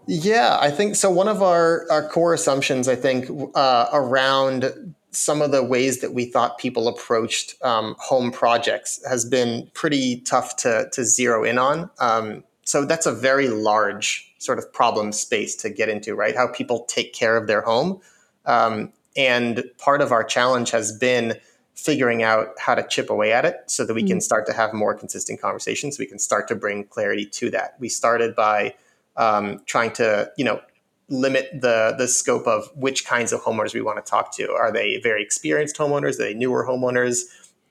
Yeah, 0.07 0.57
I 0.59 0.71
think 0.71 0.95
so. 0.95 1.09
One 1.09 1.29
of 1.29 1.41
our, 1.41 1.85
our 1.89 2.07
core 2.07 2.33
assumptions, 2.33 2.89
I 2.89 2.95
think, 2.95 3.29
uh, 3.55 3.87
around 3.93 4.93
some 5.11 5.41
of 5.41 5.51
the 5.51 5.63
ways 5.63 5.99
that 6.01 6.13
we 6.13 6.25
thought 6.25 6.57
people 6.57 6.89
approached 6.89 7.55
um, 7.63 7.95
home 7.99 8.31
projects 8.31 9.01
has 9.07 9.23
been 9.23 9.69
pretty 9.73 10.19
tough 10.21 10.57
to, 10.57 10.89
to 10.91 11.05
zero 11.05 11.43
in 11.45 11.57
on. 11.57 11.89
Um, 11.99 12.43
so 12.65 12.85
that's 12.85 13.05
a 13.05 13.13
very 13.13 13.47
large 13.47 14.33
sort 14.37 14.57
of 14.57 14.71
problem 14.73 15.11
space 15.13 15.55
to 15.57 15.69
get 15.69 15.87
into, 15.87 16.15
right? 16.15 16.35
How 16.35 16.47
people 16.47 16.83
take 16.85 17.13
care 17.13 17.37
of 17.37 17.47
their 17.47 17.61
home. 17.61 18.01
Um, 18.45 18.91
and 19.15 19.63
part 19.77 20.01
of 20.01 20.11
our 20.11 20.23
challenge 20.23 20.71
has 20.71 20.97
been 20.97 21.35
figuring 21.75 22.21
out 22.21 22.49
how 22.59 22.75
to 22.75 22.85
chip 22.87 23.09
away 23.09 23.31
at 23.31 23.45
it 23.45 23.55
so 23.67 23.85
that 23.85 23.93
we 23.93 24.01
mm-hmm. 24.01 24.09
can 24.09 24.21
start 24.21 24.45
to 24.45 24.53
have 24.53 24.73
more 24.73 24.93
consistent 24.93 25.41
conversations. 25.41 25.97
We 25.97 26.05
can 26.05 26.19
start 26.19 26.47
to 26.49 26.55
bring 26.55 26.83
clarity 26.83 27.25
to 27.25 27.49
that. 27.51 27.75
We 27.79 27.89
started 27.89 28.35
by 28.35 28.75
um, 29.17 29.61
trying 29.65 29.91
to, 29.93 30.31
you 30.37 30.45
know, 30.45 30.61
limit 31.09 31.49
the 31.53 31.93
the 31.97 32.07
scope 32.07 32.47
of 32.47 32.71
which 32.75 33.05
kinds 33.05 33.33
of 33.33 33.41
homeowners 33.41 33.73
we 33.73 33.81
want 33.81 34.03
to 34.03 34.09
talk 34.09 34.33
to. 34.35 34.51
Are 34.51 34.71
they 34.71 34.97
very 35.01 35.21
experienced 35.21 35.75
homeowners? 35.77 36.15
Are 36.15 36.23
they 36.23 36.33
newer 36.33 36.65
homeowners? 36.65 37.23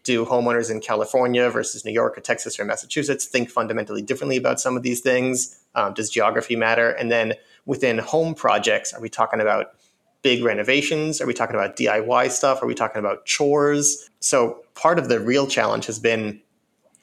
Do 0.02 0.25
homeowners 0.25 0.71
in 0.71 0.80
California 0.80 1.49
versus 1.50 1.85
New 1.85 1.92
York 1.92 2.16
or 2.16 2.21
Texas 2.21 2.59
or 2.59 2.64
Massachusetts 2.64 3.26
think 3.26 3.50
fundamentally 3.50 4.02
differently 4.02 4.37
about 4.37 4.61
some 4.61 4.76
of 4.76 4.83
these 4.83 5.00
things? 5.00 5.59
Um, 5.75 5.95
does 5.95 6.11
geography 6.11 6.57
matter? 6.57 6.90
And 6.90 7.11
then 7.11 7.35
within 7.66 7.99
home 7.99 8.35
projects, 8.35 8.92
are 8.92 9.00
we 9.00 9.09
talking 9.09 9.40
about 9.40 9.75
big 10.23 10.45
renovations? 10.45 11.21
Are 11.21 11.27
we 11.27 11.35
talking 11.35 11.57
about 11.57 11.77
DIY 11.77 12.31
stuff? 12.31 12.62
Are 12.62 12.67
we 12.67 12.75
talking 12.75 12.99
about 12.99 13.27
chores? 13.27 14.09
So 14.21 14.62
part 14.75 14.99
of 14.99 15.09
the 15.09 15.21
real 15.21 15.47
challenge 15.47 15.87
has 15.87 15.99
been 15.99 16.41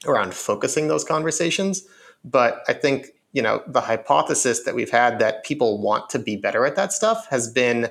around 0.06 0.34
focusing 0.34 0.88
those 0.88 1.04
conversations. 1.04 1.84
But 2.24 2.64
I 2.68 2.74
think 2.74 3.08
you 3.34 3.42
know 3.42 3.62
the 3.68 3.82
hypothesis 3.82 4.64
that 4.64 4.76
we've 4.76 4.90
had 4.90 5.20
that 5.20 5.44
people 5.44 5.82
want 5.82 6.10
to 6.10 6.20
be 6.20 6.36
better 6.36 6.66
at 6.66 6.76
that 6.76 6.94
stuff 6.94 7.28
has 7.30 7.52
been 7.52 7.90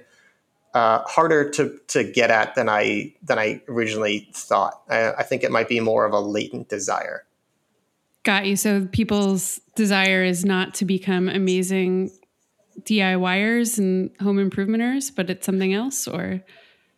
uh, 0.75 1.03
harder 1.07 1.49
to 1.51 1.79
to 1.89 2.05
get 2.05 2.31
at 2.31 2.55
than 2.55 2.69
I 2.69 3.15
than 3.23 3.39
I 3.39 3.63
originally 3.69 4.29
thought. 4.33 4.83
I, 4.89 5.13
I 5.13 5.23
think 5.23 5.43
it 5.43 5.51
might 5.51 5.69
be 5.69 5.81
more 5.81 6.05
of 6.05 6.13
a 6.13 6.21
latent 6.21 6.69
desire. 6.69 7.25
Got 8.25 8.47
you. 8.47 8.57
So 8.57 8.87
people's 8.91 9.61
desire 9.77 10.25
is 10.25 10.45
not 10.45 10.75
to 10.75 10.85
become 10.85 11.29
amazing 11.29 12.11
DIYers 12.83 13.79
and 13.79 14.11
home 14.21 14.39
improvementers, 14.39 15.15
but 15.15 15.31
it's 15.31 15.47
something 15.47 15.73
else, 15.73 16.07
or 16.07 16.43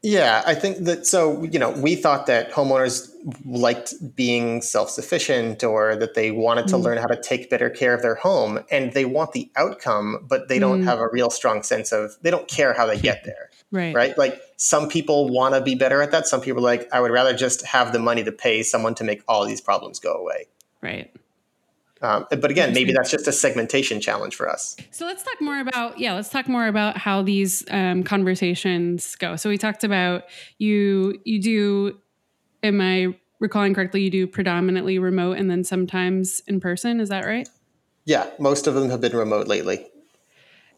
yeah, 0.03 0.45
I 0.47 0.55
think 0.55 0.85
that 0.85 1.07
so, 1.07 1.43
you 1.43 1.59
know, 1.59 1.71
we 1.71 1.97
thought 1.97 2.27
that 2.27 2.53
homeowners 2.53 3.11
liked 3.45 3.95
being 4.15 4.63
self 4.63 4.91
sufficient 4.91 5.65
or 5.65 5.97
that 5.97 6.15
they 6.15 6.31
wanted 6.31 6.69
to 6.69 6.77
mm. 6.77 6.85
learn 6.85 6.99
how 6.99 7.07
to 7.07 7.21
take 7.21 7.51
better 7.51 7.69
care 7.69 7.95
of 7.95 8.03
their 8.03 8.15
home 8.15 8.61
and 8.71 8.93
they 8.93 9.05
want 9.05 9.33
the 9.33 9.51
outcome, 9.57 10.25
but 10.29 10.47
they 10.49 10.61
don't 10.61 10.83
mm. 10.83 10.85
have 10.85 11.01
a 11.01 11.09
real 11.09 11.31
strong 11.31 11.65
sense 11.65 11.91
of, 11.91 12.17
they 12.23 12.31
don't 12.31 12.47
care 12.47 12.75
how 12.75 12.87
they 12.87 12.99
get 12.99 13.25
there. 13.25 13.51
Right. 13.71 13.95
Right. 13.95 14.17
Like 14.17 14.41
some 14.57 14.89
people 14.89 15.29
want 15.29 15.55
to 15.55 15.61
be 15.61 15.75
better 15.75 16.01
at 16.01 16.11
that. 16.13 16.27
Some 16.27 16.41
people 16.41 16.61
are 16.61 16.65
like, 16.65 16.89
I 16.91 17.03
would 17.03 17.11
rather 17.11 17.37
just 17.37 17.67
have 17.67 17.93
the 17.93 17.99
money 17.99 18.25
to 18.25 18.33
pay 18.33 18.63
someone 18.63 18.95
to 18.95 19.05
make 19.05 19.23
all 19.29 19.45
these 19.45 19.61
problems 19.61 20.01
go 20.01 20.15
away. 20.15 20.47
Right. 20.81 21.15
Um, 22.01 22.27
but 22.31 22.51
again, 22.51 22.73
maybe 22.73 22.93
that's 22.93 23.11
just 23.11 23.27
a 23.27 23.33
segmentation 23.33 24.01
challenge 24.01 24.37
for 24.37 24.49
us. 24.49 24.77
So 24.91 25.05
let's 25.05 25.23
talk 25.23 25.41
more 25.41 25.59
about 25.59 25.99
yeah. 25.99 26.15
Let's 26.15 26.29
talk 26.29 26.49
more 26.49 26.67
about 26.67 26.97
how 26.97 27.23
these 27.23 27.65
um, 27.71 28.05
conversations 28.05 29.17
go. 29.17 29.37
So 29.37 29.49
we 29.49 29.59
talked 29.59 29.85
about 29.85 30.25
you. 30.59 31.21
You 31.25 31.41
do. 31.41 31.99
Am 32.63 32.81
I 32.81 33.17
recalling 33.41 33.75
correctly? 33.75 34.03
You 34.03 34.11
do 34.11 34.27
predominantly 34.27 34.99
remote 34.99 35.39
and 35.39 35.51
then 35.51 35.65
sometimes 35.65 36.43
in 36.47 36.61
person. 36.61 37.01
Is 37.01 37.09
that 37.09 37.25
right? 37.25 37.49
Yeah, 38.05 38.29
most 38.39 38.67
of 38.67 38.75
them 38.75 38.91
have 38.91 39.01
been 39.01 39.17
remote 39.17 39.49
lately. 39.49 39.87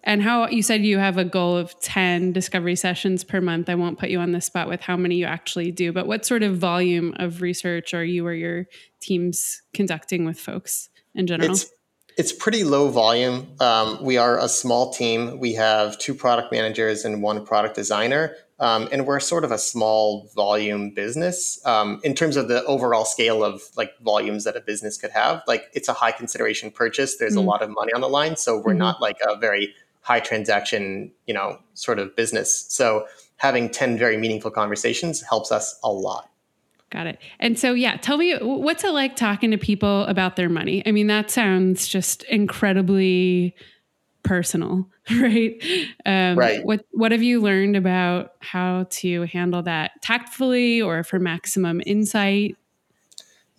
And 0.02 0.22
how 0.22 0.48
you 0.48 0.62
said 0.62 0.84
you 0.84 0.98
have 0.98 1.18
a 1.18 1.24
goal 1.24 1.56
of 1.56 1.78
10 1.80 2.32
discovery 2.32 2.74
sessions 2.74 3.22
per 3.22 3.40
month. 3.40 3.68
I 3.68 3.74
won't 3.74 3.98
put 3.98 4.08
you 4.08 4.18
on 4.18 4.32
the 4.32 4.40
spot 4.40 4.68
with 4.68 4.80
how 4.80 4.96
many 4.96 5.16
you 5.16 5.26
actually 5.26 5.70
do, 5.70 5.92
but 5.92 6.06
what 6.06 6.24
sort 6.24 6.42
of 6.42 6.56
volume 6.56 7.14
of 7.18 7.42
research 7.42 7.92
are 7.92 8.04
you 8.04 8.26
or 8.26 8.32
your 8.32 8.66
teams 9.00 9.62
conducting 9.74 10.24
with 10.24 10.40
folks? 10.40 10.88
In 11.14 11.26
general? 11.26 11.50
It's, 11.50 11.67
it's 12.17 12.33
pretty 12.33 12.64
low 12.64 12.88
volume. 12.88 13.55
Um, 13.61 14.02
we 14.02 14.17
are 14.17 14.38
a 14.38 14.49
small 14.49 14.93
team. 14.93 15.38
We 15.38 15.55
have 15.55 15.99
two 15.99 16.14
product 16.14 16.52
managers 16.52 17.05
and 17.05 17.23
one 17.23 17.47
product 17.47 17.75
designer. 17.76 18.37
Um, 18.59 18.90
and 18.93 19.07
we're 19.07 19.21
sort 19.21 19.45
of 19.45 19.52
a 19.52 19.59
small 19.59 20.29
volume 20.35 20.90
business 20.90 21.64
um, 21.64 21.99
in 22.05 22.14
terms 22.14 22.37
of 22.37 22.49
the 22.49 22.62
overall 22.67 23.07
scale 23.07 23.43
of 23.43 23.62
like 23.75 23.99
volumes 24.00 24.45
that 24.45 24.55
a 24.55 24.61
business 24.61 24.99
could 24.99 25.12
have. 25.12 25.43
Like 25.47 25.71
it's 25.73 25.88
a 25.88 25.95
high 25.95 26.12
consideration 26.12 26.71
purchase. 26.71 27.17
There's 27.17 27.35
mm 27.35 27.38
a 27.38 27.40
lot 27.40 27.62
of 27.62 27.71
money 27.71 27.90
on 27.95 28.02
the 28.02 28.09
line, 28.09 28.37
so 28.37 28.59
we're 28.59 28.73
mm-hmm. 28.73 28.81
not 28.81 29.00
like 29.00 29.17
a 29.26 29.35
very 29.35 29.75
high 30.02 30.21
transaction, 30.21 31.11
you 31.26 31.33
know, 31.33 31.59
sort 31.73 31.99
of 31.99 32.14
business. 32.14 32.67
So 32.69 33.07
having 33.37 33.71
ten 33.71 33.97
very 33.97 34.19
meaningful 34.19 34.50
conversations 34.50 35.23
helps 35.23 35.50
us 35.50 35.81
a 35.83 35.90
lot. 35.90 36.29
Got 36.90 37.06
it. 37.06 37.18
And 37.38 37.56
so, 37.56 37.73
yeah, 37.73 37.97
tell 37.97 38.16
me 38.16 38.35
what's 38.40 38.82
it 38.82 38.90
like 38.90 39.14
talking 39.14 39.52
to 39.52 39.59
people 39.59 40.04
about 40.06 40.35
their 40.35 40.49
money? 40.49 40.82
I 40.85 40.90
mean, 40.90 41.06
that 41.06 41.30
sounds 41.30 41.87
just 41.87 42.25
incredibly 42.25 43.54
personal, 44.25 44.88
right? 45.11 45.62
Um, 46.04 46.37
right. 46.37 46.64
What 46.64 46.85
What 46.90 47.12
have 47.12 47.23
you 47.23 47.40
learned 47.40 47.76
about 47.76 48.32
how 48.40 48.87
to 48.90 49.23
handle 49.23 49.62
that 49.62 49.92
tactfully 50.02 50.82
or 50.82 51.04
for 51.04 51.20
maximum 51.20 51.80
insight? 51.87 52.56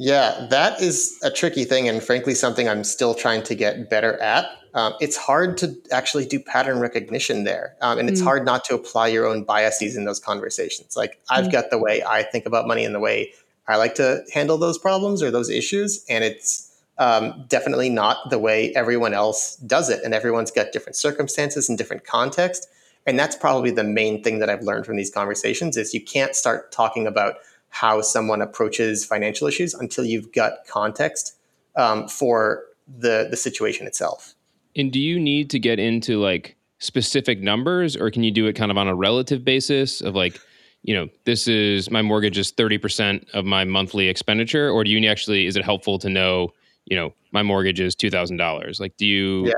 Yeah, 0.03 0.47
that 0.49 0.81
is 0.81 1.19
a 1.21 1.29
tricky 1.29 1.63
thing, 1.63 1.87
and 1.87 2.01
frankly, 2.01 2.33
something 2.33 2.67
I'm 2.67 2.83
still 2.83 3.13
trying 3.13 3.43
to 3.43 3.53
get 3.53 3.87
better 3.87 4.19
at. 4.19 4.49
Um, 4.73 4.95
it's 4.99 5.15
hard 5.15 5.59
to 5.59 5.75
actually 5.91 6.25
do 6.25 6.39
pattern 6.39 6.79
recognition 6.79 7.43
there, 7.43 7.75
um, 7.81 7.99
and 7.99 8.09
it's 8.09 8.19
mm. 8.19 8.23
hard 8.23 8.43
not 8.43 8.65
to 8.65 8.73
apply 8.73 9.09
your 9.09 9.27
own 9.27 9.43
biases 9.43 9.95
in 9.95 10.05
those 10.05 10.19
conversations. 10.19 10.97
Like 10.97 11.21
I've 11.29 11.49
mm. 11.49 11.51
got 11.51 11.69
the 11.69 11.77
way 11.77 12.01
I 12.01 12.23
think 12.23 12.47
about 12.47 12.67
money 12.67 12.83
and 12.83 12.95
the 12.95 12.99
way 12.99 13.31
I 13.67 13.75
like 13.75 13.93
to 13.95 14.23
handle 14.33 14.57
those 14.57 14.79
problems 14.79 15.21
or 15.21 15.29
those 15.29 15.51
issues, 15.51 16.03
and 16.09 16.23
it's 16.23 16.75
um, 16.97 17.45
definitely 17.47 17.91
not 17.91 18.31
the 18.31 18.39
way 18.39 18.73
everyone 18.73 19.13
else 19.13 19.57
does 19.57 19.91
it. 19.91 20.03
And 20.03 20.15
everyone's 20.15 20.49
got 20.49 20.71
different 20.71 20.95
circumstances 20.95 21.69
and 21.69 21.77
different 21.77 22.05
context, 22.05 22.67
and 23.05 23.19
that's 23.19 23.35
probably 23.35 23.69
the 23.69 23.83
main 23.83 24.23
thing 24.23 24.39
that 24.39 24.49
I've 24.49 24.63
learned 24.63 24.87
from 24.87 24.95
these 24.95 25.11
conversations 25.11 25.77
is 25.77 25.93
you 25.93 26.03
can't 26.03 26.35
start 26.35 26.71
talking 26.71 27.05
about 27.05 27.35
how 27.71 28.01
someone 28.01 28.41
approaches 28.41 29.03
financial 29.03 29.47
issues 29.47 29.73
until 29.73 30.05
you've 30.05 30.31
got 30.31 30.67
context 30.67 31.35
um, 31.75 32.07
for 32.07 32.65
the 32.87 33.27
the 33.29 33.37
situation 33.37 33.87
itself. 33.87 34.35
And 34.75 34.91
do 34.91 34.99
you 34.99 35.19
need 35.19 35.49
to 35.49 35.59
get 35.59 35.79
into 35.79 36.19
like 36.19 36.55
specific 36.79 37.41
numbers, 37.41 37.95
or 37.95 38.11
can 38.11 38.23
you 38.23 38.31
do 38.31 38.45
it 38.47 38.53
kind 38.53 38.71
of 38.71 38.77
on 38.77 38.87
a 38.87 38.95
relative 38.95 39.43
basis 39.43 40.01
of 40.01 40.15
like, 40.15 40.39
you 40.83 40.93
know, 40.93 41.07
this 41.25 41.47
is 41.47 41.89
my 41.89 42.01
mortgage 42.01 42.37
is 42.37 42.51
thirty 42.51 42.77
percent 42.77 43.27
of 43.33 43.45
my 43.45 43.63
monthly 43.63 44.07
expenditure, 44.07 44.69
or 44.69 44.83
do 44.83 44.91
you 44.91 45.09
actually 45.09 45.45
is 45.45 45.55
it 45.55 45.63
helpful 45.63 45.97
to 45.99 46.09
know, 46.09 46.53
you 46.85 46.95
know, 46.95 47.13
my 47.31 47.43
mortgage 47.43 47.79
is 47.79 47.95
two 47.95 48.09
thousand 48.09 48.37
dollars? 48.37 48.79
Like, 48.79 48.97
do 48.97 49.05
you 49.05 49.47
yeah. 49.47 49.53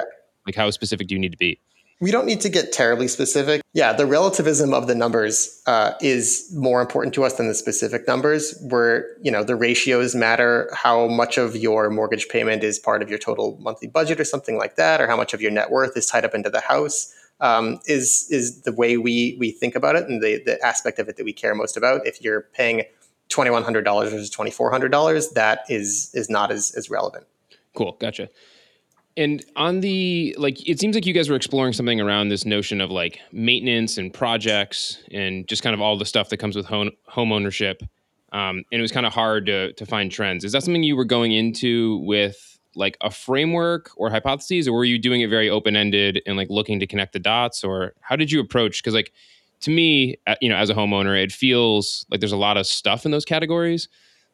like 0.46 0.56
how 0.56 0.70
specific 0.70 1.08
do 1.08 1.16
you 1.16 1.20
need 1.20 1.32
to 1.32 1.38
be? 1.38 1.60
We 2.04 2.12
don't 2.12 2.26
need 2.26 2.42
to 2.42 2.50
get 2.50 2.74
terribly 2.74 3.08
specific. 3.08 3.62
Yeah, 3.72 3.94
the 3.94 4.06
relativism 4.06 4.74
of 4.74 4.88
the 4.88 4.94
numbers 4.94 5.62
uh, 5.66 5.94
is 6.02 6.52
more 6.54 6.82
important 6.82 7.16
to 7.16 7.24
us 7.24 7.36
than 7.36 7.48
the 7.48 7.56
specific 7.56 8.06
numbers. 8.06 8.60
Where 8.62 9.16
you 9.22 9.32
know 9.32 9.46
the 9.46 9.56
ratios 9.56 10.14
matter, 10.14 10.70
how 10.74 11.08
much 11.08 11.38
of 11.38 11.56
your 11.56 11.90
mortgage 11.90 12.28
payment 12.28 12.62
is 12.62 12.78
part 12.78 13.02
of 13.02 13.10
your 13.10 13.20
total 13.20 13.58
monthly 13.62 13.88
budget, 13.88 14.20
or 14.20 14.26
something 14.26 14.58
like 14.58 14.76
that, 14.76 15.00
or 15.00 15.08
how 15.08 15.16
much 15.16 15.34
of 15.34 15.42
your 15.42 15.50
net 15.52 15.72
worth 15.72 15.96
is 15.96 16.06
tied 16.06 16.26
up 16.26 16.36
into 16.36 16.50
the 16.50 16.60
house. 16.60 17.14
Um, 17.40 17.80
is 17.86 18.28
is 18.30 18.64
the 18.64 18.74
way 18.74 18.98
we 18.98 19.38
we 19.40 19.52
think 19.52 19.74
about 19.74 19.96
it 19.96 20.08
and 20.10 20.22
the 20.22 20.44
the 20.46 20.62
aspect 20.64 21.00
of 21.00 21.08
it 21.08 21.16
that 21.16 21.24
we 21.24 21.32
care 21.32 21.56
most 21.56 21.78
about. 21.78 22.06
If 22.06 22.22
you're 22.22 22.42
paying 22.54 22.84
twenty 23.30 23.50
one 23.50 23.64
hundred 23.64 23.86
dollars 23.86 24.12
versus 24.12 24.30
twenty 24.30 24.52
four 24.52 24.72
hundred 24.72 24.92
dollars, 24.92 25.30
that 25.32 25.62
is 25.70 26.12
is 26.14 26.30
not 26.30 26.52
as 26.52 26.74
as 26.76 26.90
relevant. 26.90 27.28
Cool, 27.76 27.94
gotcha. 27.94 28.30
And 29.16 29.46
on 29.56 29.82
the 29.82 30.36
like, 30.40 30.68
it 30.68 30.80
seems 30.80 30.96
like 30.96 31.06
you 31.06 31.14
guys 31.14 31.30
were 31.30 31.36
exploring 31.36 31.74
something 31.74 32.02
around 32.02 32.30
this 32.30 32.46
notion 32.46 32.82
of 32.82 32.90
like 32.90 33.20
maintenance 33.32 33.98
and 33.98 34.14
projects 34.14 35.02
and 35.12 35.48
just 35.48 35.62
kind 35.62 35.74
of 35.74 35.82
all 35.82 35.98
the 35.98 36.06
stuff 36.06 36.30
that 36.30 36.38
comes 36.38 36.56
with 36.56 36.66
home 36.66 36.92
home 37.08 37.32
ownership. 37.32 37.84
Um, 38.32 38.64
and 38.72 38.80
it 38.80 38.82
was 38.82 38.92
kind 38.92 39.06
of 39.06 39.14
hard 39.14 39.46
to 39.46 39.74
to 39.74 39.86
find 39.86 40.12
trends. 40.12 40.44
Is 40.44 40.52
that 40.54 40.64
something 40.64 40.84
you 40.84 40.96
were 40.96 41.06
going 41.06 41.32
into 41.32 41.98
with 42.00 42.58
like 42.76 42.98
a 43.02 43.12
framework 43.12 43.92
or 43.98 44.10
hypotheses, 44.10 44.68
or 44.68 44.74
were 44.74 44.86
you 44.86 44.98
doing 44.98 45.22
it 45.22 45.30
very 45.30 45.50
open 45.50 45.76
ended 45.76 46.22
and 46.26 46.36
like 46.36 46.50
looking 46.50 46.80
to 46.80 46.88
connect 46.88 47.14
the 47.14 47.20
dots, 47.20 47.64
or 47.64 47.94
how 48.02 48.16
did 48.16 48.32
you 48.32 48.40
approach? 48.40 48.82
Because 48.82 48.96
like 48.96 49.14
to 49.62 49.70
me, 49.70 50.18
you 50.42 50.50
know, 50.50 50.56
as 50.56 50.70
a 50.70 50.74
homeowner, 50.74 51.22
it 51.22 51.32
feels 51.32 52.06
like 52.10 52.20
there's 52.20 52.32
a 52.32 52.38
lot 52.38 52.58
of 52.58 52.66
stuff 52.66 53.06
in 53.06 53.12
those 53.12 53.26
categories. 53.26 53.88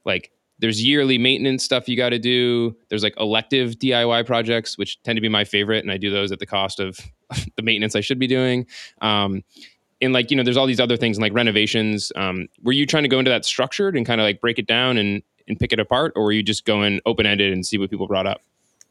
Like 0.05 0.31
there's 0.59 0.83
yearly 0.85 1.17
maintenance 1.17 1.63
stuff 1.63 1.87
you 1.87 1.97
got 1.97 2.09
to 2.09 2.19
do. 2.19 2.75
There's 2.89 3.03
like 3.03 3.15
elective 3.17 3.75
DIY 3.75 4.25
projects, 4.25 4.77
which 4.77 5.01
tend 5.03 5.17
to 5.17 5.21
be 5.21 5.29
my 5.29 5.45
favorite, 5.45 5.83
and 5.83 5.91
I 5.91 5.97
do 5.97 6.11
those 6.11 6.31
at 6.31 6.39
the 6.39 6.45
cost 6.45 6.79
of 6.79 6.99
the 7.55 7.63
maintenance 7.63 7.95
I 7.95 8.01
should 8.01 8.19
be 8.19 8.27
doing. 8.27 8.67
Um, 9.01 9.43
and 10.01 10.13
like 10.13 10.31
you 10.31 10.37
know, 10.37 10.43
there's 10.43 10.57
all 10.57 10.67
these 10.67 10.79
other 10.79 10.97
things 10.97 11.19
like 11.19 11.33
renovations. 11.33 12.11
Um, 12.15 12.47
were 12.61 12.71
you 12.71 12.85
trying 12.85 13.03
to 13.03 13.09
go 13.09 13.19
into 13.19 13.31
that 13.31 13.45
structured 13.45 13.97
and 13.97 14.05
kind 14.05 14.21
of 14.21 14.25
like 14.25 14.41
break 14.41 14.59
it 14.59 14.67
down 14.67 14.97
and 14.97 15.23
and 15.47 15.59
pick 15.59 15.73
it 15.73 15.79
apart, 15.79 16.13
or 16.15 16.23
were 16.23 16.31
you 16.31 16.43
just 16.43 16.65
going 16.65 17.01
open 17.05 17.25
ended 17.25 17.51
and 17.51 17.65
see 17.65 17.77
what 17.77 17.89
people 17.89 18.07
brought 18.07 18.27
up? 18.27 18.41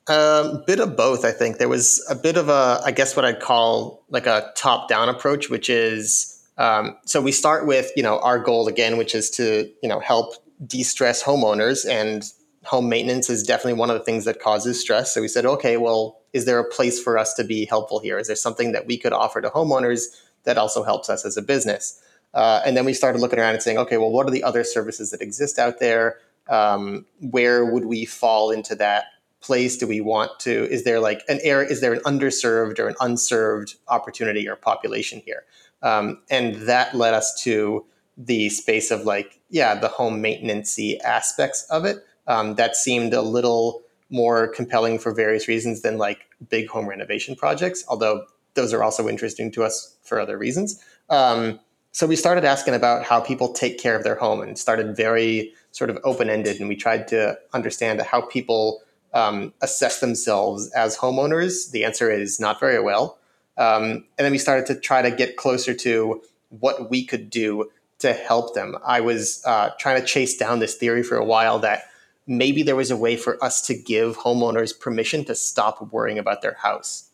A 0.08 0.52
um, 0.54 0.64
bit 0.66 0.80
of 0.80 0.96
both, 0.96 1.24
I 1.24 1.32
think. 1.32 1.58
There 1.58 1.68
was 1.68 2.04
a 2.08 2.14
bit 2.14 2.38
of 2.38 2.48
a, 2.48 2.80
I 2.82 2.92
guess, 2.92 3.14
what 3.14 3.26
I'd 3.26 3.40
call 3.40 4.04
like 4.08 4.26
a 4.26 4.50
top 4.56 4.88
down 4.88 5.08
approach, 5.08 5.50
which 5.50 5.68
is 5.68 6.34
Um, 6.56 6.96
so 7.04 7.20
we 7.20 7.30
start 7.30 7.66
with 7.66 7.92
you 7.94 8.02
know 8.02 8.18
our 8.18 8.38
goal 8.38 8.68
again, 8.68 8.96
which 8.96 9.14
is 9.14 9.30
to 9.30 9.70
you 9.82 9.88
know 9.88 10.00
help 10.00 10.34
de-stress 10.66 11.22
homeowners, 11.22 11.88
and 11.88 12.24
home 12.64 12.88
maintenance 12.88 13.30
is 13.30 13.42
definitely 13.42 13.78
one 13.78 13.90
of 13.90 13.98
the 13.98 14.04
things 14.04 14.24
that 14.24 14.40
causes 14.40 14.80
stress. 14.80 15.14
So 15.14 15.20
we 15.20 15.28
said, 15.28 15.46
okay, 15.46 15.76
well, 15.76 16.20
is 16.32 16.44
there 16.44 16.58
a 16.58 16.68
place 16.68 17.00
for 17.02 17.16
us 17.16 17.32
to 17.34 17.44
be 17.44 17.64
helpful 17.64 18.00
here? 18.00 18.18
Is 18.18 18.26
there 18.26 18.36
something 18.36 18.72
that 18.72 18.86
we 18.86 18.98
could 18.98 19.12
offer 19.12 19.40
to 19.40 19.48
homeowners 19.50 20.02
that 20.44 20.58
also 20.58 20.82
helps 20.82 21.08
us 21.08 21.24
as 21.24 21.36
a 21.36 21.42
business? 21.42 22.02
Uh, 22.34 22.60
and 22.66 22.76
then 22.76 22.84
we 22.84 22.92
started 22.92 23.20
looking 23.20 23.38
around 23.38 23.54
and 23.54 23.62
saying, 23.62 23.78
okay, 23.78 23.96
well, 23.96 24.10
what 24.10 24.26
are 24.26 24.30
the 24.30 24.44
other 24.44 24.64
services 24.64 25.10
that 25.10 25.22
exist 25.22 25.58
out 25.58 25.78
there? 25.78 26.18
Um, 26.48 27.06
where 27.20 27.64
would 27.64 27.86
we 27.86 28.04
fall 28.04 28.50
into 28.50 28.74
that 28.76 29.04
place? 29.40 29.76
Do 29.76 29.86
we 29.86 30.00
want 30.00 30.38
to? 30.40 30.70
Is 30.70 30.84
there 30.84 31.00
like 31.00 31.22
an 31.28 31.38
area? 31.42 31.68
Is 31.68 31.80
there 31.80 31.92
an 31.92 32.00
underserved 32.00 32.78
or 32.78 32.88
an 32.88 32.96
unserved 33.00 33.76
opportunity 33.88 34.48
or 34.48 34.56
population 34.56 35.22
here? 35.24 35.44
Um, 35.82 36.20
and 36.28 36.56
that 36.66 36.94
led 36.94 37.14
us 37.14 37.40
to 37.42 37.86
the 38.18 38.48
space 38.50 38.90
of 38.90 39.04
like, 39.04 39.40
yeah, 39.48 39.76
the 39.76 39.88
home 39.88 40.22
maintenancey 40.22 41.00
aspects 41.00 41.64
of 41.70 41.84
it. 41.84 42.04
Um, 42.26 42.56
that 42.56 42.76
seemed 42.76 43.14
a 43.14 43.22
little 43.22 43.82
more 44.10 44.48
compelling 44.48 44.98
for 44.98 45.14
various 45.14 45.48
reasons 45.48 45.82
than 45.82 45.96
like 45.96 46.26
big 46.50 46.68
home 46.68 46.88
renovation 46.88 47.36
projects, 47.36 47.84
although 47.88 48.26
those 48.54 48.74
are 48.74 48.82
also 48.82 49.08
interesting 49.08 49.50
to 49.52 49.62
us 49.62 49.96
for 50.02 50.18
other 50.18 50.36
reasons. 50.36 50.82
Um, 51.08 51.60
so 51.92 52.06
we 52.06 52.16
started 52.16 52.44
asking 52.44 52.74
about 52.74 53.04
how 53.04 53.20
people 53.20 53.52
take 53.52 53.78
care 53.78 53.96
of 53.96 54.04
their 54.04 54.16
home 54.16 54.40
and 54.40 54.58
started 54.58 54.96
very 54.96 55.54
sort 55.70 55.90
of 55.90 55.98
open 56.04 56.28
ended. 56.28 56.60
And 56.60 56.68
we 56.68 56.76
tried 56.76 57.08
to 57.08 57.38
understand 57.54 58.00
how 58.02 58.22
people 58.22 58.82
um, 59.14 59.52
assess 59.62 60.00
themselves 60.00 60.70
as 60.72 60.96
homeowners. 60.96 61.70
The 61.70 61.84
answer 61.84 62.10
is 62.10 62.38
not 62.38 62.60
very 62.60 62.80
well. 62.80 63.18
Um, 63.56 64.04
and 64.16 64.24
then 64.24 64.32
we 64.32 64.38
started 64.38 64.66
to 64.66 64.78
try 64.78 65.02
to 65.02 65.10
get 65.10 65.36
closer 65.36 65.74
to 65.74 66.22
what 66.50 66.90
we 66.90 67.04
could 67.04 67.30
do 67.30 67.70
to 67.98 68.12
help 68.12 68.54
them. 68.54 68.76
I 68.84 69.00
was 69.00 69.42
uh, 69.44 69.70
trying 69.78 70.00
to 70.00 70.06
chase 70.06 70.36
down 70.36 70.60
this 70.60 70.76
theory 70.76 71.02
for 71.02 71.16
a 71.16 71.24
while 71.24 71.58
that 71.60 71.84
maybe 72.26 72.62
there 72.62 72.76
was 72.76 72.90
a 72.90 72.96
way 72.96 73.16
for 73.16 73.42
us 73.42 73.60
to 73.62 73.74
give 73.74 74.18
homeowners 74.18 74.78
permission 74.78 75.24
to 75.24 75.34
stop 75.34 75.92
worrying 75.92 76.18
about 76.18 76.42
their 76.42 76.54
house. 76.54 77.10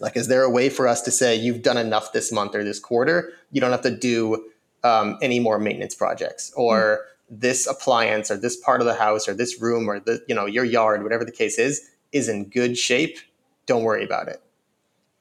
Like, 0.00 0.16
is 0.16 0.28
there 0.28 0.42
a 0.42 0.50
way 0.50 0.70
for 0.70 0.88
us 0.88 1.02
to 1.02 1.10
say, 1.10 1.36
you've 1.36 1.62
done 1.62 1.76
enough 1.76 2.12
this 2.12 2.32
month 2.32 2.54
or 2.54 2.64
this 2.64 2.80
quarter? 2.80 3.32
You 3.52 3.60
don't 3.60 3.70
have 3.70 3.82
to 3.82 3.90
do 3.90 4.48
um, 4.82 5.18
any 5.20 5.40
more 5.40 5.58
maintenance 5.58 5.94
projects 5.94 6.52
or 6.56 7.00
mm. 7.32 7.40
this 7.40 7.66
appliance 7.66 8.30
or 8.30 8.38
this 8.38 8.56
part 8.56 8.80
of 8.80 8.86
the 8.86 8.94
house 8.94 9.28
or 9.28 9.34
this 9.34 9.60
room 9.60 9.88
or 9.88 10.00
the, 10.00 10.24
you 10.26 10.34
know, 10.34 10.46
your 10.46 10.64
yard, 10.64 11.02
whatever 11.02 11.24
the 11.24 11.32
case 11.32 11.58
is, 11.58 11.90
is 12.12 12.28
in 12.28 12.48
good 12.48 12.78
shape. 12.78 13.18
Don't 13.66 13.84
worry 13.84 14.02
about 14.02 14.28
it. 14.28 14.42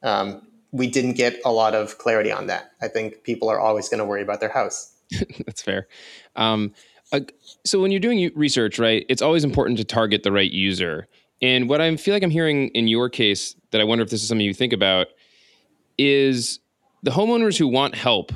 Um, 0.01 0.47
we 0.71 0.87
didn't 0.87 1.13
get 1.13 1.39
a 1.45 1.51
lot 1.51 1.73
of 1.73 1.97
clarity 1.97 2.31
on 2.31 2.47
that. 2.47 2.71
I 2.81 2.87
think 2.87 3.23
people 3.23 3.49
are 3.49 3.59
always 3.59 3.89
going 3.89 3.99
to 3.99 4.05
worry 4.05 4.21
about 4.21 4.39
their 4.39 4.49
house. 4.49 4.93
That's 5.45 5.61
fair. 5.61 5.87
Um, 6.35 6.73
uh, 7.11 7.21
so 7.65 7.81
when 7.81 7.91
you're 7.91 7.99
doing 7.99 8.31
research, 8.35 8.77
right, 8.77 9.05
it's 9.09 9.21
always 9.21 9.43
important 9.43 9.77
to 9.79 9.83
target 9.83 10.23
the 10.23 10.31
right 10.31 10.51
user. 10.51 11.07
And 11.41 11.69
what 11.69 11.81
I 11.81 11.95
feel 11.95 12.13
like 12.13 12.23
I'm 12.23 12.29
hearing 12.29 12.67
in 12.69 12.87
your 12.87 13.09
case 13.09 13.55
that 13.71 13.81
I 13.81 13.83
wonder 13.83 14.03
if 14.03 14.09
this 14.09 14.21
is 14.21 14.27
something 14.27 14.45
you 14.45 14.53
think 14.53 14.73
about 14.73 15.07
is 15.97 16.59
the 17.03 17.11
homeowners 17.11 17.57
who 17.57 17.67
want 17.67 17.95
help 17.95 18.31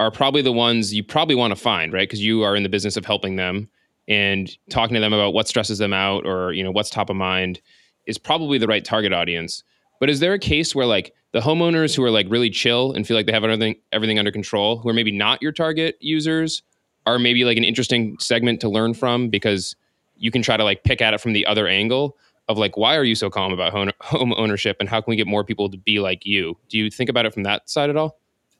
are 0.00 0.10
probably 0.10 0.42
the 0.42 0.52
ones 0.52 0.94
you 0.94 1.04
probably 1.04 1.34
want 1.34 1.50
to 1.50 1.56
find, 1.56 1.92
right? 1.92 2.08
Because 2.08 2.22
you 2.22 2.42
are 2.42 2.56
in 2.56 2.62
the 2.62 2.68
business 2.68 2.96
of 2.96 3.04
helping 3.04 3.36
them 3.36 3.68
and 4.08 4.56
talking 4.70 4.94
to 4.94 5.00
them 5.00 5.12
about 5.12 5.34
what 5.34 5.48
stresses 5.48 5.78
them 5.78 5.92
out 5.92 6.26
or 6.26 6.52
you 6.52 6.62
know 6.62 6.70
what's 6.70 6.90
top 6.90 7.10
of 7.10 7.16
mind 7.16 7.60
is 8.06 8.18
probably 8.18 8.58
the 8.58 8.66
right 8.66 8.84
target 8.84 9.12
audience. 9.12 9.62
But 10.00 10.10
is 10.10 10.20
there 10.20 10.34
a 10.34 10.38
case 10.38 10.74
where 10.74 10.86
like 10.86 11.14
the 11.34 11.40
homeowners 11.40 11.96
who 11.96 12.04
are 12.04 12.12
like 12.12 12.26
really 12.30 12.48
chill 12.48 12.92
and 12.92 13.04
feel 13.04 13.16
like 13.16 13.26
they 13.26 13.32
have 13.32 13.42
everything 13.42 13.74
everything 13.92 14.20
under 14.20 14.30
control, 14.30 14.78
who 14.78 14.88
are 14.88 14.94
maybe 14.94 15.10
not 15.10 15.42
your 15.42 15.50
target 15.50 15.96
users, 16.00 16.62
are 17.06 17.18
maybe 17.18 17.44
like 17.44 17.56
an 17.58 17.64
interesting 17.64 18.16
segment 18.20 18.60
to 18.60 18.68
learn 18.68 18.94
from 18.94 19.28
because 19.28 19.74
you 20.16 20.30
can 20.30 20.42
try 20.42 20.56
to 20.56 20.62
like 20.62 20.84
pick 20.84 21.02
at 21.02 21.12
it 21.12 21.20
from 21.20 21.32
the 21.32 21.44
other 21.44 21.66
angle 21.66 22.16
of 22.48 22.56
like 22.56 22.76
why 22.76 22.94
are 22.96 23.02
you 23.02 23.16
so 23.16 23.28
calm 23.30 23.52
about 23.52 23.72
home, 23.72 23.90
home 24.00 24.32
ownership 24.36 24.76
and 24.78 24.88
how 24.88 25.00
can 25.00 25.10
we 25.10 25.16
get 25.16 25.26
more 25.26 25.42
people 25.42 25.68
to 25.68 25.76
be 25.76 25.98
like 25.98 26.24
you? 26.24 26.56
Do 26.68 26.78
you 26.78 26.88
think 26.88 27.10
about 27.10 27.26
it 27.26 27.34
from 27.34 27.42
that 27.42 27.68
side 27.68 27.90
at 27.90 27.96
all? 27.96 28.16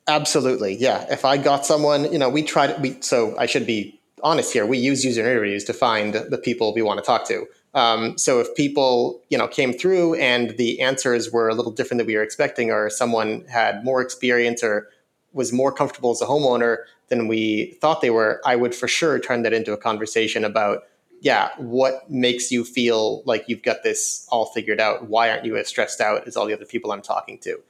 Absolutely, 0.09 0.75
yeah. 0.75 1.07
If 1.09 1.25
I 1.25 1.37
got 1.37 1.65
someone, 1.65 2.13
you 2.13 2.19
know, 2.19 2.29
we 2.29 2.43
tried. 2.43 2.83
We 2.83 3.01
so 3.01 3.39
I 3.39 3.47
should 3.47 3.67
be 3.67 4.01
honest 4.25 4.53
here. 4.53 4.67
We 4.67 4.79
use 4.79 5.05
user 5.05 5.21
interviews 5.21 5.63
to 5.65 5.73
find 5.73 6.13
the 6.13 6.39
people 6.39 6.75
we 6.75 6.83
want 6.83 6.99
to 6.99 7.07
talk 7.07 7.27
to. 7.29 7.47
Um, 7.75 8.17
so 8.17 8.39
if 8.41 8.55
people, 8.55 9.21
you 9.31 9.37
know, 9.37 9.49
came 9.49 9.73
through 9.73 10.15
and 10.15 10.57
the 10.57 10.81
answers 10.81 11.33
were 11.33 11.49
a 11.49 11.55
little 11.55 11.73
different 11.73 11.99
than 11.99 12.07
we 12.07 12.17
were 12.17 12.23
expecting, 12.23 12.71
or 12.71 12.89
someone 12.89 13.45
had 13.49 13.85
more 13.85 14.01
experience 14.01 14.63
or 14.63 14.89
was 15.33 15.53
more 15.53 15.73
comfortable 15.73 16.13
as 16.13 16.23
a 16.23 16.27
homeowner 16.27 16.79
than 17.09 17.27
we 17.27 17.77
thought 17.81 18.01
they 18.01 18.11
were, 18.11 18.41
I 18.45 18.57
would 18.57 18.75
for 18.75 18.89
sure 18.89 19.19
turn 19.19 19.43
that 19.43 19.53
into 19.53 19.73
a 19.73 19.77
conversation 19.77 20.45
about, 20.45 20.85
yeah, 21.21 21.51
what 21.59 22.09
makes 22.11 22.53
you 22.53 22.65
feel 22.65 23.23
like 23.25 23.45
you've 23.49 23.63
got 23.63 23.83
this 23.83 24.27
all 24.31 24.47
figured 24.47 24.81
out? 24.81 25.09
Why 25.09 25.31
aren't 25.31 25.45
you 25.45 25.57
as 25.57 25.67
stressed 25.69 26.01
out 26.01 26.27
as 26.27 26.37
all 26.37 26.47
the 26.47 26.55
other 26.55 26.67
people 26.67 26.93
I'm 26.93 27.03
talking 27.03 27.39
to? 27.39 27.61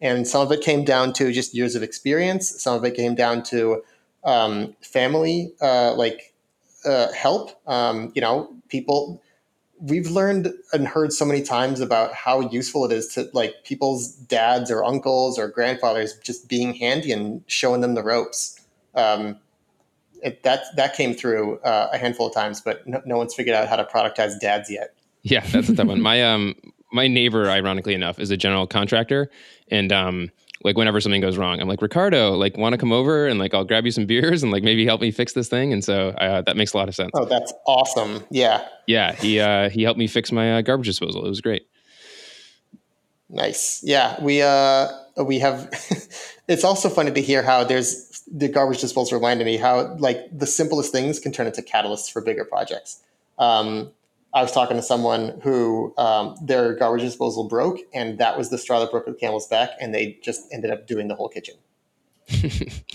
And 0.00 0.26
some 0.26 0.42
of 0.42 0.50
it 0.50 0.62
came 0.62 0.84
down 0.84 1.12
to 1.14 1.30
just 1.30 1.54
years 1.54 1.76
of 1.76 1.82
experience. 1.82 2.50
Some 2.60 2.74
of 2.74 2.84
it 2.84 2.94
came 2.94 3.14
down 3.14 3.44
to 3.44 3.84
um, 4.24 4.74
family, 4.80 5.52
uh, 5.60 5.94
like 5.94 6.34
uh, 6.84 7.12
help. 7.12 7.50
Um, 7.68 8.10
you 8.14 8.20
know, 8.20 8.52
people 8.68 9.22
we've 9.82 10.10
learned 10.10 10.52
and 10.72 10.86
heard 10.86 11.12
so 11.12 11.24
many 11.24 11.42
times 11.42 11.80
about 11.80 12.14
how 12.14 12.40
useful 12.40 12.84
it 12.84 12.92
is 12.92 13.08
to 13.08 13.28
like 13.32 13.64
people's 13.64 14.12
dads 14.12 14.70
or 14.70 14.84
uncles 14.84 15.38
or 15.38 15.48
grandfathers 15.48 16.16
just 16.20 16.48
being 16.48 16.72
handy 16.74 17.10
and 17.10 17.42
showing 17.48 17.80
them 17.80 17.94
the 17.94 18.02
ropes. 18.02 18.60
Um, 18.94 19.38
it, 20.22 20.44
that 20.44 20.64
that 20.76 20.94
came 20.94 21.14
through 21.14 21.58
uh, 21.60 21.90
a 21.92 21.98
handful 21.98 22.28
of 22.28 22.34
times, 22.34 22.60
but 22.60 22.86
no, 22.86 23.02
no, 23.04 23.16
one's 23.16 23.34
figured 23.34 23.56
out 23.56 23.68
how 23.68 23.74
to 23.74 23.84
productize 23.84 24.38
dads 24.38 24.70
yet. 24.70 24.94
Yeah, 25.22 25.40
that's 25.40 25.68
a 25.68 25.74
tough 25.74 25.88
one. 25.88 26.00
My 26.00 26.22
um 26.22 26.54
my 26.92 27.08
neighbor, 27.08 27.50
ironically 27.50 27.94
enough, 27.94 28.20
is 28.20 28.30
a 28.30 28.36
general 28.36 28.68
contractor, 28.68 29.30
and 29.68 29.92
um 29.92 30.30
like 30.64 30.76
whenever 30.76 31.00
something 31.00 31.20
goes 31.20 31.38
wrong, 31.38 31.60
I'm 31.60 31.68
like 31.68 31.82
Ricardo, 31.82 32.32
like 32.32 32.56
want 32.56 32.72
to 32.72 32.78
come 32.78 32.92
over 32.92 33.26
and 33.26 33.38
like 33.38 33.54
I'll 33.54 33.64
grab 33.64 33.84
you 33.84 33.90
some 33.90 34.06
beers 34.12 34.42
and 34.42 34.52
like 34.52 34.62
maybe 34.62 34.84
help 34.84 35.00
me 35.00 35.10
fix 35.10 35.32
this 35.32 35.48
thing. 35.48 35.72
And 35.72 35.84
so 35.84 36.10
uh, 36.10 36.42
that 36.42 36.56
makes 36.56 36.72
a 36.72 36.76
lot 36.76 36.88
of 36.88 36.94
sense. 36.94 37.10
Oh, 37.14 37.24
that's 37.24 37.52
awesome. 37.66 38.24
Yeah. 38.30 38.66
Yeah. 38.86 39.12
He 39.12 39.40
uh, 39.40 39.70
he 39.70 39.82
helped 39.82 39.98
me 39.98 40.06
fix 40.06 40.32
my 40.32 40.58
uh, 40.58 40.60
garbage 40.62 40.86
disposal. 40.86 41.24
It 41.24 41.28
was 41.28 41.40
great. 41.40 41.66
Nice. 43.28 43.82
Yeah. 43.82 44.22
We 44.22 44.42
uh 44.42 44.88
we 45.24 45.38
have. 45.38 45.68
it's 46.48 46.64
also 46.64 46.88
funny 46.88 47.10
to 47.12 47.20
hear 47.20 47.42
how 47.42 47.64
there's 47.64 48.22
the 48.30 48.48
garbage 48.48 48.80
disposal 48.80 49.18
reminded 49.18 49.44
me 49.44 49.56
how 49.56 49.94
like 49.96 50.26
the 50.36 50.46
simplest 50.46 50.92
things 50.92 51.18
can 51.18 51.32
turn 51.32 51.46
into 51.46 51.62
catalysts 51.62 52.10
for 52.10 52.20
bigger 52.22 52.44
projects. 52.44 53.02
Um, 53.38 53.90
I 54.34 54.42
was 54.42 54.52
talking 54.52 54.76
to 54.76 54.82
someone 54.82 55.40
who 55.42 55.94
um, 55.98 56.36
their 56.42 56.74
garbage 56.74 57.02
disposal 57.02 57.48
broke, 57.48 57.78
and 57.92 58.18
that 58.18 58.38
was 58.38 58.50
the 58.50 58.58
straw 58.58 58.80
that 58.80 58.90
broke 58.90 59.06
the 59.06 59.12
camel's 59.12 59.46
back, 59.46 59.70
and 59.80 59.94
they 59.94 60.18
just 60.22 60.42
ended 60.52 60.70
up 60.70 60.86
doing 60.86 61.08
the 61.08 61.14
whole 61.14 61.28
kitchen. 61.28 61.54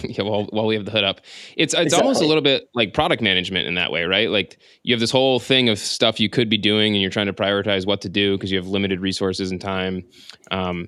yeah, 0.03 0.23
well, 0.23 0.45
while 0.49 0.65
we 0.65 0.73
have 0.73 0.85
the 0.85 0.91
hood 0.91 1.03
up, 1.03 1.21
it's 1.55 1.73
it's 1.73 1.83
exactly. 1.83 2.01
almost 2.01 2.23
a 2.23 2.25
little 2.25 2.41
bit 2.41 2.69
like 2.73 2.93
product 2.93 3.21
management 3.21 3.67
in 3.67 3.75
that 3.75 3.91
way, 3.91 4.05
right? 4.05 4.31
Like 4.31 4.57
you 4.83 4.93
have 4.93 4.99
this 4.99 5.11
whole 5.11 5.39
thing 5.39 5.69
of 5.69 5.77
stuff 5.77 6.19
you 6.19 6.29
could 6.29 6.49
be 6.49 6.57
doing, 6.57 6.93
and 6.93 7.01
you're 7.01 7.11
trying 7.11 7.27
to 7.27 7.33
prioritize 7.33 7.85
what 7.85 8.01
to 8.01 8.09
do 8.09 8.35
because 8.35 8.51
you 8.51 8.57
have 8.57 8.67
limited 8.67 8.99
resources 8.99 9.51
and 9.51 9.61
time. 9.61 10.05
Um, 10.49 10.87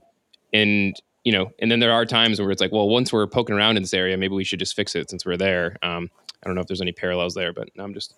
and 0.52 0.96
you 1.24 1.32
know, 1.32 1.52
and 1.60 1.70
then 1.70 1.80
there 1.80 1.92
are 1.92 2.06
times 2.06 2.40
where 2.40 2.50
it's 2.50 2.62
like, 2.62 2.72
well, 2.72 2.90
once 2.90 3.14
we're 3.14 3.28
poking 3.28 3.56
around 3.56 3.78
in 3.78 3.84
this 3.84 3.94
area, 3.94 4.18
maybe 4.18 4.34
we 4.34 4.44
should 4.44 4.60
just 4.60 4.76
fix 4.76 4.96
it 4.96 5.10
since 5.10 5.26
we're 5.26 5.38
there. 5.38 5.78
Um, 5.84 6.10
I 6.42 6.48
don't 6.48 6.56
know 6.56 6.62
if 6.62 6.68
there's 6.68 6.82
any 6.82 6.94
parallels 6.94 7.36
there, 7.36 7.54
but 7.54 7.70
I'm 7.78 7.94
just 7.94 8.16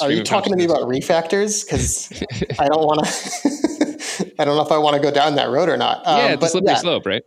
are 0.00 0.10
you 0.10 0.22
talking 0.22 0.52
to 0.52 0.56
me 0.56 0.64
about 0.64 0.82
refactors? 0.82 1.64
Because 1.64 2.10
I 2.58 2.68
don't 2.68 2.86
want 2.86 3.04
to. 3.04 4.32
I 4.38 4.44
don't 4.44 4.56
know 4.56 4.62
if 4.62 4.72
I 4.72 4.78
want 4.78 4.96
to 4.96 5.02
go 5.02 5.10
down 5.10 5.34
that 5.36 5.50
road 5.50 5.68
or 5.68 5.76
not. 5.76 6.06
Um, 6.06 6.18
yeah, 6.18 6.32
it's 6.32 6.44
a 6.44 6.48
slippery 6.48 6.72
yeah, 6.72 6.78
slope, 6.78 7.06
right? 7.06 7.22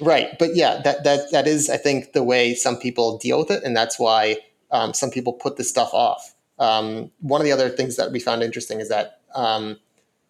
Right, 0.00 0.36
but 0.38 0.56
yeah, 0.56 0.80
that 0.82 1.04
that 1.04 1.30
that 1.32 1.46
is, 1.46 1.68
I 1.70 1.76
think, 1.76 2.12
the 2.12 2.22
way 2.22 2.54
some 2.54 2.76
people 2.76 3.18
deal 3.18 3.38
with 3.38 3.50
it, 3.50 3.62
and 3.62 3.76
that's 3.76 3.98
why 3.98 4.38
um, 4.70 4.94
some 4.94 5.10
people 5.10 5.32
put 5.34 5.56
this 5.56 5.68
stuff 5.68 5.92
off. 5.92 6.34
Um, 6.58 7.10
one 7.20 7.40
of 7.40 7.44
the 7.44 7.52
other 7.52 7.68
things 7.68 7.96
that 7.96 8.10
we 8.10 8.20
found 8.20 8.42
interesting 8.42 8.80
is 8.80 8.88
that 8.88 9.20
um, 9.34 9.78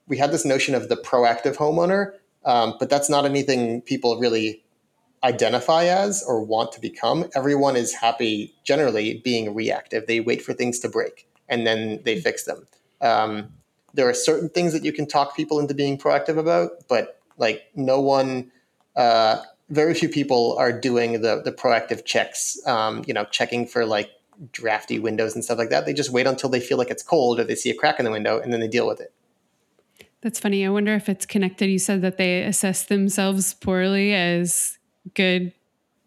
we 0.08 0.16
had 0.16 0.32
this 0.32 0.44
notion 0.44 0.74
of 0.74 0.88
the 0.88 0.96
proactive 0.96 1.56
homeowner, 1.56 2.12
um, 2.44 2.74
but 2.78 2.90
that's 2.90 3.08
not 3.08 3.24
anything 3.24 3.82
people 3.82 4.18
really 4.18 4.62
identify 5.24 5.84
as 5.84 6.24
or 6.26 6.42
want 6.42 6.72
to 6.72 6.80
become. 6.80 7.26
Everyone 7.36 7.76
is 7.76 7.94
happy 7.94 8.52
generally 8.64 9.20
being 9.24 9.54
reactive. 9.54 10.06
They 10.06 10.20
wait 10.20 10.42
for 10.42 10.52
things 10.52 10.80
to 10.80 10.88
break 10.88 11.26
and 11.48 11.66
then 11.66 12.00
they 12.04 12.20
fix 12.20 12.44
them. 12.44 12.66
Um, 13.00 13.52
there 13.94 14.08
are 14.08 14.14
certain 14.14 14.48
things 14.48 14.72
that 14.72 14.84
you 14.84 14.92
can 14.92 15.06
talk 15.06 15.36
people 15.36 15.60
into 15.60 15.74
being 15.74 15.98
proactive 15.98 16.38
about, 16.38 16.70
but 16.88 17.20
like 17.36 17.64
no 17.74 18.00
one, 18.00 18.50
uh, 18.96 19.42
very 19.68 19.94
few 19.94 20.08
people 20.08 20.56
are 20.58 20.72
doing 20.72 21.22
the 21.22 21.42
the 21.42 21.52
proactive 21.52 22.04
checks. 22.04 22.58
Um, 22.66 23.04
you 23.06 23.14
know, 23.14 23.24
checking 23.24 23.66
for 23.66 23.84
like 23.84 24.10
drafty 24.50 24.98
windows 24.98 25.34
and 25.34 25.44
stuff 25.44 25.58
like 25.58 25.70
that. 25.70 25.86
They 25.86 25.92
just 25.92 26.10
wait 26.10 26.26
until 26.26 26.50
they 26.50 26.60
feel 26.60 26.78
like 26.78 26.90
it's 26.90 27.02
cold 27.02 27.38
or 27.38 27.44
they 27.44 27.54
see 27.54 27.70
a 27.70 27.74
crack 27.74 27.98
in 27.98 28.04
the 28.04 28.10
window 28.10 28.40
and 28.40 28.52
then 28.52 28.60
they 28.60 28.68
deal 28.68 28.86
with 28.86 29.00
it. 29.00 29.12
That's 30.20 30.38
funny. 30.38 30.64
I 30.64 30.70
wonder 30.70 30.94
if 30.94 31.08
it's 31.08 31.26
connected. 31.26 31.66
You 31.66 31.78
said 31.78 32.02
that 32.02 32.16
they 32.16 32.42
assess 32.42 32.84
themselves 32.84 33.54
poorly 33.54 34.14
as 34.14 34.78
good 35.14 35.52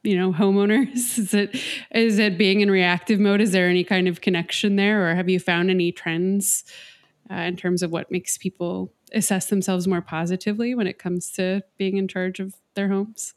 you 0.06 0.18
know 0.18 0.32
homeowners 0.32 0.94
is 1.18 1.34
it 1.34 1.56
is 1.92 2.20
it 2.20 2.38
being 2.38 2.62
in 2.62 2.70
reactive 2.70 3.20
mode 3.20 3.42
is 3.42 3.52
there 3.52 3.68
any 3.68 3.84
kind 3.84 4.08
of 4.08 4.22
connection 4.22 4.76
there 4.76 5.10
or 5.10 5.16
have 5.16 5.30
you 5.30 5.40
found 5.40 5.70
any 5.70 5.92
trends 5.92 6.64
uh, 7.32 7.36
in 7.36 7.56
terms 7.56 7.82
of 7.82 7.92
what 7.92 8.12
makes 8.12 8.38
people 8.38 8.94
assess 9.14 9.48
themselves 9.48 9.88
more 9.88 10.02
positively 10.02 10.76
when 10.76 10.88
it 10.88 11.00
comes 11.00 11.32
to 11.32 11.62
being 11.78 11.98
in 11.98 12.08
charge 12.08 12.40
of 12.40 12.56
their 12.76 12.90
homes 12.90 13.34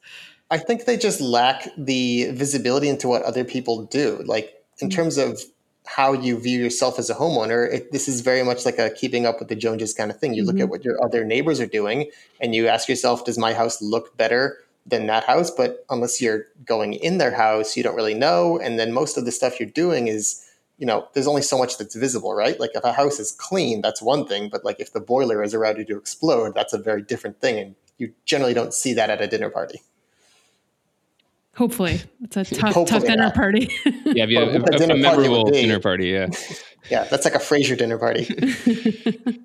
i 0.51 0.59
think 0.59 0.85
they 0.85 0.97
just 0.97 1.21
lack 1.21 1.69
the 1.77 2.31
visibility 2.33 2.89
into 2.89 3.09
what 3.09 3.23
other 3.23 3.45
people 3.45 3.85
do 3.87 4.23
like 4.27 4.55
in 4.81 4.89
mm-hmm. 4.89 4.97
terms 4.97 5.19
of 5.19 5.41
how 5.87 6.13
you 6.13 6.39
view 6.39 6.61
yourself 6.61 6.99
as 6.99 7.09
a 7.09 7.15
homeowner, 7.15 7.73
it, 7.73 7.93
this 7.93 8.09
is 8.09 8.21
very 8.21 8.43
much 8.43 8.67
like 8.67 8.79
a 8.79 8.91
keeping 8.91 9.25
up 9.25 9.39
with 9.39 9.49
the 9.49 9.57
Joneses 9.57 9.95
kind 9.95 10.11
of 10.11 10.19
thing. 10.21 10.35
You 10.35 10.43
mm-hmm. 10.43 10.51
look 10.51 10.61
at 10.61 10.69
what 10.69 10.85
your 10.85 11.03
other 11.03 11.25
neighbors 11.25 11.61
are 11.61 11.67
doing 11.67 12.11
and 12.43 12.55
you 12.55 12.69
ask 12.69 12.91
yourself, 12.91 13.25
does 13.25 13.39
my 13.39 13.55
house 13.55 13.81
look 13.81 14.15
better 14.15 14.59
than 14.89 15.07
that 15.07 15.25
house? 15.25 15.51
But 15.51 15.85
unless 15.91 16.21
you're 16.21 16.47
going 16.65 16.95
in 16.95 17.19
their 17.19 17.35
house, 17.35 17.77
you 17.77 17.83
don't 17.83 17.97
really 17.97 18.15
know. 18.15 18.59
And 18.59 18.79
then 18.79 18.93
most 18.93 19.17
of 19.17 19.25
the 19.25 19.33
stuff 19.33 19.61
you're 19.61 19.69
doing 19.69 20.09
is, 20.09 20.45
you 20.79 20.87
know, 20.87 21.09
there's 21.13 21.27
only 21.27 21.43
so 21.43 21.59
much 21.59 21.79
that's 21.79 21.95
visible, 21.95 22.35
right? 22.35 22.59
Like 22.59 22.71
if 22.75 22.85
a 22.85 22.93
house 22.93 23.19
is 23.19 23.33
clean, 23.33 23.83
that's 23.83 24.01
one 24.01 24.27
thing. 24.27 24.49
But 24.49 24.65
like 24.65 24.81
if 24.81 24.93
the 24.93 25.01
boiler 25.01 25.43
is 25.43 25.55
ready 25.55 25.85
to 25.85 25.97
explode, 25.97 26.55
that's 26.55 26.73
a 26.73 26.79
very 26.79 27.03
different 27.03 27.41
thing. 27.41 27.59
And 27.59 27.75
you 27.99 28.13
generally 28.25 28.55
don't 28.55 28.73
see 28.73 28.95
that 28.95 29.11
at 29.11 29.21
a 29.21 29.27
dinner 29.27 29.51
party. 29.51 29.83
Hopefully, 31.59 32.01
it's 32.23 32.37
a 32.37 32.45
tough, 32.45 32.87
tough 32.87 33.03
dinner 33.03 33.17
not. 33.25 33.35
party. 33.35 33.69
yeah, 34.05 34.27
yeah, 34.29 34.41
a, 34.43 34.63
a, 34.63 34.79
dinner 34.79 34.95
a 34.95 34.97
memorable 34.97 35.43
party 35.43 35.61
dinner 35.61 35.81
party. 35.81 36.07
Yeah, 36.07 36.29
yeah, 36.91 37.03
that's 37.03 37.25
like 37.25 37.35
a 37.35 37.39
Frasier 37.39 37.77
dinner 37.77 37.99
party. 37.99 38.27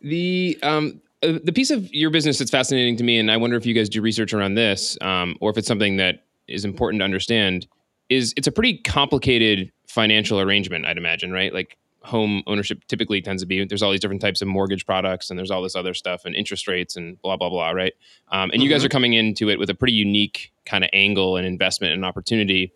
the 0.00 0.58
um, 0.62 1.02
uh, 1.22 1.38
the 1.42 1.52
piece 1.52 1.70
of 1.70 1.92
your 1.92 2.10
business 2.10 2.38
that's 2.38 2.50
fascinating 2.50 2.96
to 2.96 3.04
me, 3.04 3.18
and 3.18 3.30
I 3.30 3.36
wonder 3.36 3.56
if 3.56 3.66
you 3.66 3.74
guys 3.74 3.88
do 3.88 4.00
research 4.00 4.32
around 4.32 4.54
this, 4.54 4.98
um, 5.00 5.36
or 5.40 5.50
if 5.50 5.58
it's 5.58 5.68
something 5.68 5.96
that 5.96 6.24
is 6.48 6.64
important 6.64 7.00
to 7.00 7.04
understand, 7.04 7.66
is 8.08 8.34
it's 8.36 8.46
a 8.46 8.52
pretty 8.52 8.78
complicated 8.78 9.72
financial 9.88 10.40
arrangement. 10.40 10.86
I'd 10.86 10.98
imagine, 10.98 11.32
right? 11.32 11.52
Like 11.52 11.78
home 12.06 12.42
ownership 12.46 12.84
typically 12.86 13.20
tends 13.20 13.42
to 13.42 13.46
be 13.46 13.64
there's 13.64 13.82
all 13.82 13.90
these 13.90 14.00
different 14.00 14.22
types 14.22 14.40
of 14.40 14.46
mortgage 14.46 14.86
products 14.86 15.28
and 15.28 15.36
there's 15.36 15.50
all 15.50 15.60
this 15.60 15.74
other 15.74 15.92
stuff 15.92 16.24
and 16.24 16.36
interest 16.36 16.68
rates 16.68 16.94
and 16.94 17.20
blah 17.20 17.36
blah 17.36 17.50
blah 17.50 17.70
right 17.70 17.94
um, 18.30 18.42
and 18.42 18.52
mm-hmm. 18.52 18.62
you 18.62 18.68
guys 18.68 18.78
mm-hmm. 18.78 18.86
are 18.86 18.90
coming 18.90 19.14
into 19.14 19.50
it 19.50 19.58
with 19.58 19.68
a 19.68 19.74
pretty 19.74 19.92
unique 19.92 20.52
kind 20.64 20.84
of 20.84 20.90
angle 20.92 21.36
and 21.36 21.44
investment 21.44 21.92
and 21.92 22.04
opportunity 22.04 22.72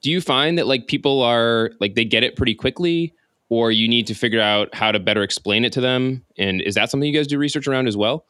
do 0.00 0.10
you 0.10 0.22
find 0.22 0.56
that 0.56 0.66
like 0.66 0.86
people 0.86 1.22
are 1.22 1.72
like 1.78 1.94
they 1.94 2.06
get 2.06 2.24
it 2.24 2.36
pretty 2.36 2.54
quickly 2.54 3.12
or 3.48 3.70
you 3.70 3.88
need 3.88 4.06
to 4.08 4.14
figure 4.14 4.40
out 4.40 4.74
how 4.74 4.92
to 4.92 4.98
better 4.98 5.22
explain 5.22 5.64
it 5.64 5.72
to 5.74 5.80
them? 5.80 6.24
And 6.38 6.60
is 6.60 6.74
that 6.74 6.90
something 6.90 7.08
you 7.08 7.16
guys 7.16 7.26
do 7.26 7.38
research 7.38 7.66
around 7.66 7.88
as 7.88 7.96
well? 7.96 8.24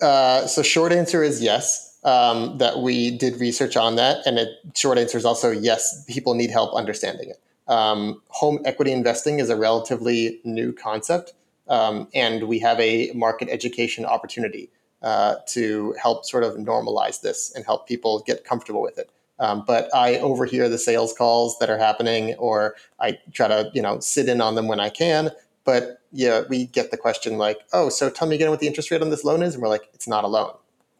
Uh, 0.00 0.46
so 0.46 0.62
short 0.62 0.92
answer 0.92 1.22
is 1.22 1.42
yes 1.42 1.98
um, 2.04 2.58
that 2.58 2.80
we 2.80 3.10
did 3.10 3.40
research 3.40 3.76
on 3.76 3.96
that. 3.96 4.26
And 4.26 4.38
it 4.38 4.48
short 4.74 4.98
answer 4.98 5.18
is 5.18 5.24
also 5.24 5.50
yes 5.50 6.04
people 6.06 6.34
need 6.34 6.50
help 6.50 6.74
understanding 6.74 7.30
it. 7.30 7.40
Um, 7.68 8.20
home 8.28 8.60
equity 8.64 8.90
investing 8.90 9.38
is 9.38 9.48
a 9.48 9.56
relatively 9.56 10.40
new 10.42 10.72
concept, 10.72 11.34
um, 11.68 12.08
and 12.14 12.48
we 12.48 12.58
have 12.58 12.80
a 12.80 13.12
market 13.12 13.48
education 13.48 14.04
opportunity 14.04 14.70
uh, 15.02 15.36
to 15.48 15.94
help 16.02 16.24
sort 16.24 16.42
of 16.42 16.54
normalize 16.54 17.20
this 17.20 17.52
and 17.54 17.64
help 17.64 17.86
people 17.86 18.24
get 18.26 18.44
comfortable 18.44 18.82
with 18.82 18.98
it. 18.98 19.10
Um, 19.40 19.64
but 19.66 19.92
I 19.94 20.18
overhear 20.18 20.68
the 20.68 20.78
sales 20.78 21.12
calls 21.12 21.58
that 21.58 21.70
are 21.70 21.78
happening, 21.78 22.34
or 22.34 22.76
I 23.00 23.18
try 23.32 23.48
to 23.48 23.70
you 23.74 23.82
know 23.82 23.98
sit 24.00 24.28
in 24.28 24.40
on 24.40 24.54
them 24.54 24.68
when 24.68 24.80
I 24.80 24.90
can. 24.90 25.30
But 25.64 26.00
yeah, 26.12 26.42
we 26.48 26.66
get 26.66 26.90
the 26.90 26.96
question 26.96 27.38
like, 27.38 27.58
"Oh, 27.72 27.88
so 27.88 28.10
tell 28.10 28.28
me 28.28 28.36
again 28.36 28.50
what 28.50 28.60
the 28.60 28.66
interest 28.66 28.90
rate 28.90 29.02
on 29.02 29.10
this 29.10 29.24
loan 29.24 29.42
is," 29.42 29.54
and 29.54 29.62
we're 29.62 29.68
like, 29.68 29.88
"It's 29.94 30.06
not 30.06 30.24
a 30.24 30.28
loan. 30.28 30.52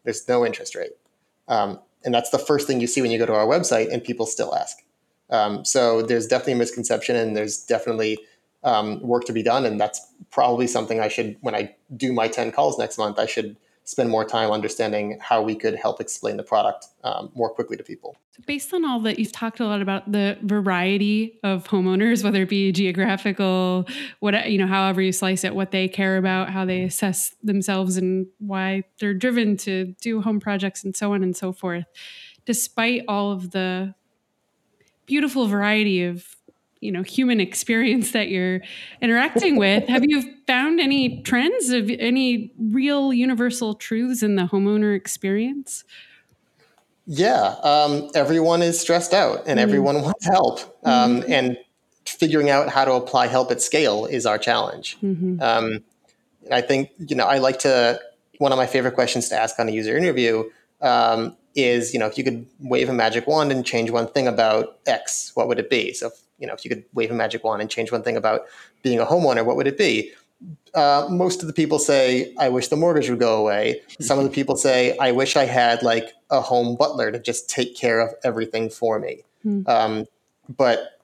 There's 0.03 0.27
no 0.27 0.45
interest 0.45 0.75
rate." 0.75 0.91
Um, 1.47 1.79
and 2.03 2.13
that's 2.13 2.31
the 2.31 2.39
first 2.39 2.67
thing 2.67 2.81
you 2.81 2.87
see 2.87 3.01
when 3.01 3.11
you 3.11 3.19
go 3.19 3.25
to 3.25 3.33
our 3.35 3.45
website, 3.45 3.91
and 3.91 4.03
people 4.03 4.25
still 4.25 4.55
ask. 4.55 4.77
Um, 5.29 5.63
so 5.63 6.01
there's 6.01 6.27
definitely 6.27 6.53
a 6.53 6.57
misconception, 6.57 7.15
and 7.15 7.37
there's 7.37 7.63
definitely 7.63 8.19
um, 8.63 9.01
work 9.01 9.25
to 9.25 9.33
be 9.33 9.43
done. 9.43 9.65
And 9.65 9.79
that's 9.79 10.05
probably 10.29 10.67
something 10.67 10.99
I 10.99 11.07
should, 11.07 11.37
when 11.41 11.55
I 11.55 11.75
do 11.95 12.13
my 12.13 12.27
10 12.27 12.51
calls 12.51 12.77
next 12.77 12.97
month, 12.97 13.17
I 13.17 13.25
should 13.25 13.55
spend 13.91 14.09
more 14.09 14.23
time 14.23 14.51
understanding 14.51 15.17
how 15.19 15.41
we 15.41 15.53
could 15.53 15.75
help 15.75 15.99
explain 15.99 16.37
the 16.37 16.43
product 16.43 16.87
um, 17.03 17.29
more 17.35 17.49
quickly 17.49 17.75
to 17.75 17.83
people. 17.83 18.15
Based 18.47 18.73
on 18.73 18.85
all 18.85 19.01
that, 19.01 19.19
you've 19.19 19.33
talked 19.33 19.59
a 19.59 19.65
lot 19.65 19.81
about 19.81 20.09
the 20.09 20.37
variety 20.43 21.37
of 21.43 21.67
homeowners, 21.67 22.23
whether 22.23 22.43
it 22.43 22.49
be 22.49 22.71
geographical, 22.71 23.85
what 24.21 24.49
you 24.49 24.57
know, 24.57 24.65
however 24.65 25.01
you 25.01 25.11
slice 25.11 25.43
it, 25.43 25.53
what 25.53 25.71
they 25.71 25.89
care 25.89 26.15
about, 26.15 26.49
how 26.49 26.63
they 26.63 26.83
assess 26.83 27.35
themselves, 27.43 27.97
and 27.97 28.27
why 28.39 28.83
they're 28.99 29.13
driven 29.13 29.57
to 29.57 29.93
do 29.99 30.21
home 30.21 30.39
projects, 30.39 30.85
and 30.85 30.95
so 30.95 31.13
on 31.13 31.21
and 31.21 31.35
so 31.35 31.51
forth. 31.51 31.85
Despite 32.45 33.03
all 33.09 33.33
of 33.33 33.51
the 33.51 33.93
beautiful 35.05 35.47
variety 35.47 36.05
of 36.05 36.25
you 36.81 36.91
know 36.91 37.03
human 37.03 37.39
experience 37.39 38.11
that 38.11 38.27
you're 38.27 38.61
interacting 39.01 39.55
with 39.55 39.87
have 39.87 40.03
you 40.05 40.35
found 40.45 40.79
any 40.79 41.21
trends 41.21 41.69
of 41.69 41.89
any 41.89 42.51
real 42.59 43.13
universal 43.13 43.73
truths 43.73 44.21
in 44.21 44.35
the 44.35 44.43
homeowner 44.43 44.95
experience 44.95 45.83
yeah 47.05 47.55
um, 47.63 48.09
everyone 48.13 48.61
is 48.61 48.79
stressed 48.79 49.13
out 49.13 49.43
and 49.47 49.59
mm. 49.59 49.63
everyone 49.63 50.01
wants 50.01 50.25
help 50.25 50.59
um, 50.83 51.21
mm-hmm. 51.21 51.31
and 51.31 51.57
figuring 52.05 52.49
out 52.49 52.67
how 52.67 52.83
to 52.83 52.93
apply 52.93 53.27
help 53.27 53.51
at 53.51 53.61
scale 53.61 54.05
is 54.05 54.25
our 54.25 54.37
challenge 54.37 54.97
mm-hmm. 55.01 55.41
um, 55.41 55.79
i 56.51 56.61
think 56.61 56.89
you 56.97 57.15
know 57.15 57.25
i 57.25 57.37
like 57.37 57.59
to 57.59 57.99
one 58.39 58.51
of 58.51 58.57
my 58.57 58.65
favorite 58.65 58.95
questions 58.95 59.29
to 59.29 59.35
ask 59.35 59.59
on 59.59 59.69
a 59.69 59.71
user 59.71 59.95
interview 59.95 60.43
um, 60.81 61.37
is, 61.55 61.93
you 61.93 61.99
know, 61.99 62.07
if 62.07 62.17
you 62.17 62.23
could 62.23 62.45
wave 62.59 62.89
a 62.89 62.93
magic 62.93 63.27
wand 63.27 63.51
and 63.51 63.65
change 63.65 63.91
one 63.91 64.07
thing 64.07 64.27
about 64.27 64.79
X, 64.85 65.31
what 65.35 65.47
would 65.47 65.59
it 65.59 65.69
be? 65.69 65.93
So, 65.93 66.11
you 66.41 66.47
know, 66.47 66.53
if 66.53 66.65
you 66.65 66.69
could 66.69 66.83
wave 66.93 67.11
a 67.11 67.13
magic 67.13 67.43
wand 67.43 67.61
and 67.61 67.69
change 67.69 67.91
one 67.91 68.03
thing 68.03 68.17
about 68.17 68.41
being 68.81 68.99
a 68.99 69.05
homeowner, 69.05 69.45
what 69.45 69.55
would 69.55 69.67
it 69.67 69.77
be? 69.77 70.11
Uh, 70.73 71.07
most 71.09 71.41
of 71.41 71.47
the 71.47 71.53
people 71.53 71.77
say, 71.77 72.33
I 72.39 72.49
wish 72.49 72.69
the 72.69 72.75
mortgage 72.75 73.09
would 73.09 73.19
go 73.19 73.39
away. 73.39 73.81
Some 73.99 74.17
of 74.17 74.23
the 74.23 74.31
people 74.31 74.55
say, 74.55 74.97
I 74.97 75.11
wish 75.11 75.35
I 75.35 75.45
had 75.45 75.83
like 75.83 76.13
a 76.31 76.41
home 76.41 76.75
butler 76.75 77.11
to 77.11 77.19
just 77.19 77.49
take 77.49 77.75
care 77.75 77.99
of 77.99 78.09
everything 78.23 78.69
for 78.69 78.97
me. 78.99 79.23
Mm. 79.45 79.69
Um, 79.69 80.05
but 80.49 80.99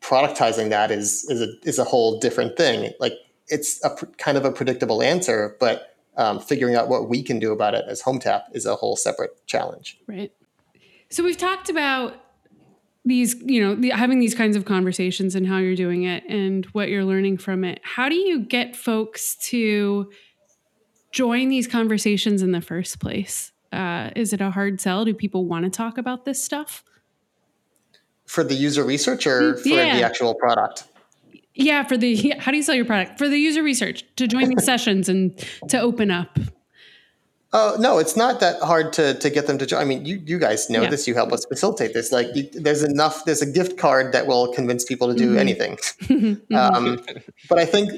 productizing 0.00 0.70
that 0.70 0.90
is 0.90 1.24
is 1.28 1.42
a 1.42 1.48
is 1.68 1.78
a 1.78 1.84
whole 1.84 2.18
different 2.18 2.56
thing. 2.56 2.92
Like 2.98 3.14
it's 3.48 3.84
a 3.84 3.90
pr- 3.90 4.06
kind 4.16 4.38
of 4.38 4.44
a 4.44 4.52
predictable 4.52 5.02
answer, 5.02 5.56
but 5.60 5.96
um, 6.16 6.40
figuring 6.40 6.76
out 6.76 6.88
what 6.88 7.08
we 7.08 7.22
can 7.22 7.38
do 7.38 7.52
about 7.52 7.74
it 7.74 7.84
as 7.88 8.02
HomeTap 8.02 8.42
is 8.52 8.64
a 8.66 8.74
whole 8.74 8.96
separate 8.96 9.46
challenge. 9.46 9.98
Right. 10.06 10.32
So 11.10 11.22
we've 11.22 11.36
talked 11.36 11.68
about 11.68 12.14
these, 13.06 13.36
you 13.40 13.62
know, 13.62 13.74
the, 13.74 13.90
having 13.90 14.18
these 14.18 14.34
kinds 14.34 14.56
of 14.56 14.64
conversations 14.64 15.34
and 15.34 15.46
how 15.46 15.58
you're 15.58 15.76
doing 15.76 16.02
it 16.02 16.24
and 16.28 16.66
what 16.66 16.88
you're 16.88 17.04
learning 17.04 17.38
from 17.38 17.64
it. 17.64 17.80
How 17.82 18.08
do 18.08 18.16
you 18.16 18.40
get 18.40 18.74
folks 18.74 19.36
to 19.48 20.10
join 21.12 21.48
these 21.48 21.68
conversations 21.68 22.42
in 22.42 22.50
the 22.50 22.60
first 22.60 22.98
place? 22.98 23.52
Uh, 23.72 24.10
is 24.16 24.32
it 24.32 24.40
a 24.40 24.50
hard 24.50 24.80
sell? 24.80 25.04
Do 25.04 25.14
people 25.14 25.46
want 25.46 25.64
to 25.64 25.70
talk 25.70 25.98
about 25.98 26.24
this 26.24 26.42
stuff? 26.42 26.82
For 28.26 28.42
the 28.42 28.54
user 28.54 28.82
research 28.82 29.26
or 29.26 29.56
for 29.56 29.68
yeah. 29.68 29.96
the 29.96 30.02
actual 30.02 30.34
product? 30.34 30.84
Yeah, 31.54 31.84
for 31.84 31.96
the 31.96 32.34
how 32.38 32.50
do 32.50 32.56
you 32.56 32.62
sell 32.62 32.74
your 32.74 32.84
product? 32.84 33.18
For 33.18 33.28
the 33.28 33.38
user 33.38 33.62
research 33.62 34.04
to 34.16 34.26
join 34.26 34.48
these 34.48 34.64
sessions 34.64 35.08
and 35.08 35.38
to 35.68 35.80
open 35.80 36.10
up. 36.10 36.38
Oh 37.58 37.74
no, 37.78 37.98
it's 37.98 38.18
not 38.18 38.40
that 38.40 38.60
hard 38.60 38.92
to 38.94 39.14
to 39.14 39.30
get 39.30 39.46
them 39.46 39.56
to 39.56 39.64
join. 39.64 39.80
I 39.80 39.86
mean, 39.86 40.04
you 40.04 40.22
you 40.26 40.38
guys 40.38 40.68
know 40.68 40.82
yeah. 40.82 40.90
this. 40.90 41.08
You 41.08 41.14
help 41.14 41.32
us 41.32 41.46
facilitate 41.46 41.94
this. 41.94 42.12
Like, 42.12 42.26
you, 42.34 42.50
there's 42.52 42.82
enough. 42.82 43.24
There's 43.24 43.40
a 43.40 43.50
gift 43.50 43.78
card 43.78 44.12
that 44.12 44.26
will 44.26 44.52
convince 44.52 44.84
people 44.84 45.08
to 45.08 45.14
do 45.14 45.30
mm-hmm. 45.30 45.38
anything. 45.38 45.76
Mm-hmm. 46.02 46.54
um, 46.54 47.00
but 47.48 47.58
I 47.58 47.64
think 47.64 47.92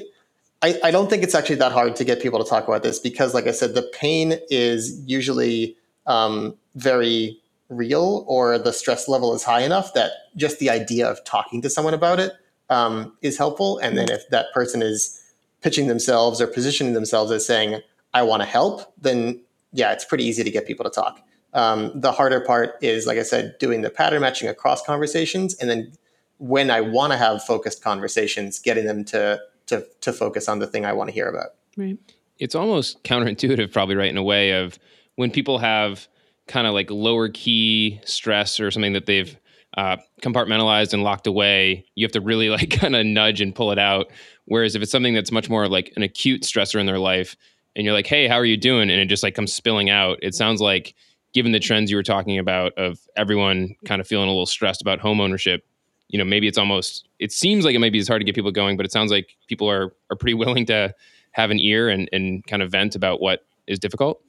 I, 0.61 0.79
I 0.81 0.91
don't 0.91 1.09
think 1.09 1.23
it's 1.23 1.35
actually 1.35 1.57
that 1.57 1.73
hard 1.73 1.97
to 1.97 2.05
get 2.05 2.21
people 2.21 2.41
to 2.41 2.49
talk 2.49 2.69
about 2.69 2.83
this 2.83 2.99
because, 2.99 3.33
like 3.33 3.47
I 3.47 3.51
said, 3.51 3.75
the 3.75 3.81
pain 3.81 4.39
is 4.49 5.03
usually 5.05 5.75
um, 6.07 6.55
very 6.75 7.37
real, 7.67 8.23
or 8.29 8.57
the 8.57 8.71
stress 8.71 9.09
level 9.09 9.35
is 9.35 9.43
high 9.43 9.61
enough 9.63 9.93
that 9.93 10.11
just 10.37 10.59
the 10.59 10.69
idea 10.69 11.05
of 11.05 11.21
talking 11.25 11.61
to 11.63 11.69
someone 11.69 11.93
about 11.93 12.21
it 12.21 12.31
um, 12.69 13.11
is 13.21 13.37
helpful. 13.37 13.77
And 13.79 13.97
then 13.97 14.09
if 14.09 14.29
that 14.29 14.53
person 14.53 14.81
is 14.81 15.21
pitching 15.61 15.87
themselves 15.87 16.39
or 16.39 16.47
positioning 16.47 16.93
themselves 16.93 17.29
as 17.29 17.45
saying, 17.45 17.81
I 18.13 18.23
want 18.23 18.41
to 18.41 18.47
help, 18.47 18.93
then 18.97 19.41
yeah, 19.71 19.91
it's 19.91 20.05
pretty 20.05 20.23
easy 20.25 20.43
to 20.43 20.51
get 20.51 20.65
people 20.65 20.83
to 20.83 20.89
talk. 20.89 21.21
Um, 21.53 21.99
the 21.99 22.11
harder 22.11 22.41
part 22.41 22.75
is, 22.81 23.07
like 23.07 23.17
I 23.17 23.23
said, 23.23 23.55
doing 23.59 23.81
the 23.81 23.89
pattern 23.89 24.21
matching 24.21 24.47
across 24.47 24.83
conversations. 24.83 25.55
And 25.55 25.69
then 25.69 25.91
when 26.37 26.69
I 26.69 26.81
want 26.81 27.11
to 27.11 27.17
have 27.17 27.43
focused 27.43 27.83
conversations, 27.83 28.59
getting 28.59 28.85
them 28.85 29.03
to, 29.05 29.39
to, 29.67 29.85
to 30.01 30.13
focus 30.13 30.47
on 30.47 30.59
the 30.59 30.67
thing 30.67 30.85
I 30.85 30.93
want 30.93 31.09
to 31.09 31.13
hear 31.13 31.27
about. 31.27 31.49
Right. 31.75 31.97
It's 32.37 32.55
almost 32.55 33.03
counterintuitive, 33.03 33.71
probably, 33.71 33.95
right? 33.95 34.09
In 34.09 34.17
a 34.17 34.23
way 34.23 34.51
of 34.51 34.79
when 35.15 35.31
people 35.31 35.57
have 35.57 36.07
kind 36.47 36.65
of 36.65 36.73
like 36.73 36.89
lower 36.89 37.29
key 37.29 37.99
stress 38.05 38.59
or 38.59 38.71
something 38.71 38.93
that 38.93 39.05
they've 39.05 39.37
uh, 39.77 39.97
compartmentalized 40.21 40.93
and 40.93 41.03
locked 41.03 41.27
away, 41.27 41.85
you 41.95 42.05
have 42.05 42.11
to 42.11 42.21
really 42.21 42.49
like 42.49 42.69
kind 42.79 42.95
of 42.95 43.05
nudge 43.05 43.41
and 43.41 43.53
pull 43.55 43.71
it 43.71 43.79
out. 43.79 44.11
Whereas 44.45 44.75
if 44.75 44.81
it's 44.81 44.91
something 44.91 45.13
that's 45.13 45.31
much 45.31 45.49
more 45.49 45.67
like 45.67 45.91
an 45.95 46.03
acute 46.03 46.41
stressor 46.41 46.79
in 46.79 46.85
their 46.85 46.99
life, 46.99 47.35
and 47.79 47.85
you're 47.85 47.93
like, 47.93 48.07
"Hey, 48.07 48.27
how 48.27 48.35
are 48.35 48.45
you 48.45 48.57
doing?" 48.57 48.89
and 48.89 48.99
it 48.99 49.05
just 49.05 49.23
like 49.23 49.35
comes 49.35 49.53
spilling 49.53 49.89
out, 49.89 50.19
it 50.21 50.35
sounds 50.35 50.59
like 50.59 50.93
given 51.33 51.53
the 51.53 51.59
trends 51.59 51.89
you 51.89 51.95
were 51.95 52.03
talking 52.03 52.37
about 52.37 52.73
of 52.77 52.99
everyone 53.15 53.73
kind 53.85 54.01
of 54.01 54.07
feeling 54.07 54.27
a 54.27 54.31
little 54.31 54.45
stressed 54.45 54.81
about 54.81 54.99
home 54.99 55.21
ownership, 55.21 55.65
you 56.09 56.19
know, 56.19 56.25
maybe 56.25 56.45
it's 56.45 56.57
almost 56.57 57.07
it 57.19 57.31
seems 57.31 57.63
like 57.63 57.75
it 57.75 57.79
might 57.79 57.93
be 57.93 57.99
as 57.99 58.07
hard 58.07 58.19
to 58.19 58.25
get 58.25 58.35
people 58.35 58.51
going, 58.51 58.75
but 58.75 58.85
it 58.85 58.91
sounds 58.91 59.11
like 59.11 59.37
people 59.47 59.69
are 59.69 59.93
are 60.11 60.17
pretty 60.17 60.33
willing 60.43 60.65
to 60.65 60.93
have 61.31 61.51
an 61.51 61.59
ear 61.59 61.87
and 61.87 62.09
and 62.11 62.45
kind 62.47 62.61
of 62.61 62.69
vent 62.69 62.95
about 62.95 63.21
what 63.21 63.45
is 63.65 63.79
difficult. 63.79 64.21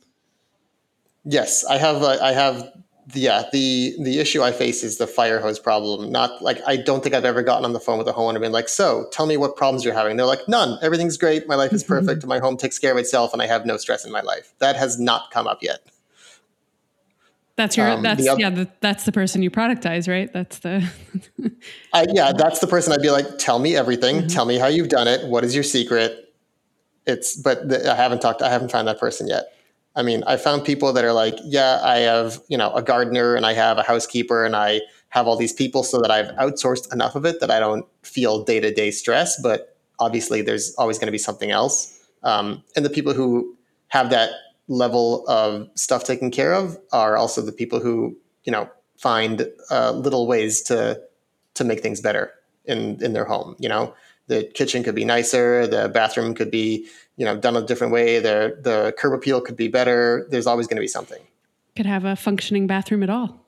Yes, 1.24 1.64
I 1.64 1.76
have. 1.76 2.02
Uh, 2.02 2.18
I 2.22 2.32
have. 2.32 2.70
Yeah, 3.12 3.44
the 3.52 3.94
the 4.00 4.18
issue 4.18 4.42
I 4.42 4.52
face 4.52 4.84
is 4.84 4.98
the 4.98 5.06
fire 5.06 5.40
hose 5.40 5.58
problem. 5.58 6.10
Not 6.12 6.42
like 6.42 6.60
I 6.66 6.76
don't 6.76 7.02
think 7.02 7.14
I've 7.14 7.24
ever 7.24 7.42
gotten 7.42 7.64
on 7.64 7.72
the 7.72 7.80
phone 7.80 7.98
with 7.98 8.06
a 8.08 8.12
homeowner 8.12 8.36
and 8.36 8.40
been 8.40 8.52
like, 8.52 8.68
"So, 8.68 9.06
tell 9.10 9.26
me 9.26 9.36
what 9.36 9.56
problems 9.56 9.84
you're 9.84 9.94
having." 9.94 10.16
They're 10.16 10.26
like, 10.26 10.48
"None. 10.48 10.78
Everything's 10.82 11.16
great. 11.16 11.48
My 11.48 11.54
life 11.56 11.72
is 11.72 11.82
perfect. 11.82 12.24
my 12.26 12.38
home 12.38 12.56
takes 12.56 12.78
care 12.78 12.92
of 12.92 12.98
itself, 12.98 13.32
and 13.32 13.42
I 13.42 13.46
have 13.46 13.66
no 13.66 13.76
stress 13.78 14.04
in 14.04 14.12
my 14.12 14.20
life." 14.20 14.52
That 14.58 14.76
has 14.76 15.00
not 15.00 15.30
come 15.32 15.46
up 15.46 15.62
yet. 15.62 15.80
That's 17.56 17.76
your. 17.76 17.90
Um, 17.90 18.02
that's 18.02 18.26
other, 18.26 18.40
yeah. 18.40 18.50
The, 18.50 18.68
that's 18.80 19.04
the 19.04 19.12
person 19.12 19.42
you 19.42 19.50
productize, 19.50 20.08
right? 20.08 20.32
That's 20.32 20.60
the. 20.60 20.88
I, 21.92 22.06
yeah, 22.12 22.32
that's 22.32 22.60
the 22.60 22.66
person. 22.66 22.92
I'd 22.92 23.02
be 23.02 23.10
like, 23.10 23.38
"Tell 23.38 23.58
me 23.58 23.76
everything. 23.76 24.18
Mm-hmm. 24.18 24.26
Tell 24.28 24.46
me 24.46 24.56
how 24.56 24.68
you've 24.68 24.88
done 24.88 25.08
it. 25.08 25.26
What 25.26 25.44
is 25.44 25.54
your 25.54 25.64
secret?" 25.64 26.32
It's. 27.06 27.36
But 27.36 27.68
the, 27.68 27.92
I 27.92 27.96
haven't 27.96 28.20
talked. 28.20 28.40
I 28.40 28.50
haven't 28.50 28.70
found 28.70 28.88
that 28.88 28.98
person 28.98 29.28
yet. 29.28 29.52
I 29.96 30.02
mean, 30.02 30.22
I 30.26 30.36
found 30.36 30.64
people 30.64 30.92
that 30.92 31.04
are 31.04 31.12
like, 31.12 31.36
yeah, 31.44 31.80
I 31.82 31.98
have, 31.98 32.40
you 32.48 32.56
know, 32.56 32.72
a 32.72 32.82
gardener 32.82 33.34
and 33.34 33.44
I 33.44 33.54
have 33.54 33.76
a 33.78 33.82
housekeeper 33.82 34.44
and 34.44 34.54
I 34.54 34.82
have 35.08 35.26
all 35.26 35.36
these 35.36 35.52
people 35.52 35.82
so 35.82 36.00
that 36.00 36.10
I've 36.10 36.28
outsourced 36.36 36.92
enough 36.92 37.16
of 37.16 37.24
it 37.24 37.40
that 37.40 37.50
I 37.50 37.58
don't 37.58 37.84
feel 38.02 38.44
day 38.44 38.60
to 38.60 38.72
day 38.72 38.92
stress. 38.92 39.40
But 39.42 39.76
obviously, 39.98 40.42
there's 40.42 40.74
always 40.76 40.98
going 40.98 41.08
to 41.08 41.12
be 41.12 41.18
something 41.18 41.50
else. 41.50 41.98
Um, 42.22 42.62
and 42.76 42.84
the 42.84 42.90
people 42.90 43.12
who 43.12 43.56
have 43.88 44.10
that 44.10 44.30
level 44.68 45.26
of 45.28 45.68
stuff 45.74 46.04
taken 46.04 46.30
care 46.30 46.54
of 46.54 46.78
are 46.92 47.16
also 47.16 47.42
the 47.42 47.52
people 47.52 47.80
who, 47.80 48.16
you 48.44 48.52
know, 48.52 48.70
find 48.96 49.48
uh, 49.70 49.92
little 49.92 50.26
ways 50.26 50.62
to 50.62 51.00
to 51.54 51.64
make 51.64 51.80
things 51.80 52.00
better 52.00 52.32
in 52.66 53.02
in 53.02 53.12
their 53.12 53.24
home. 53.24 53.56
You 53.58 53.68
know, 53.68 53.94
the 54.28 54.44
kitchen 54.54 54.84
could 54.84 54.94
be 54.94 55.04
nicer, 55.04 55.66
the 55.66 55.88
bathroom 55.88 56.34
could 56.34 56.52
be 56.52 56.86
you 57.20 57.26
know 57.26 57.36
done 57.36 57.54
a 57.54 57.60
different 57.60 57.92
way 57.92 58.18
the 58.18 58.58
the 58.62 58.94
curb 58.96 59.12
appeal 59.12 59.42
could 59.42 59.56
be 59.56 59.68
better. 59.68 60.26
There's 60.30 60.46
always 60.46 60.66
going 60.66 60.78
to 60.78 60.80
be 60.80 60.88
something. 60.88 61.20
Could 61.76 61.84
have 61.84 62.06
a 62.06 62.16
functioning 62.16 62.66
bathroom 62.66 63.02
at 63.02 63.10
all. 63.10 63.46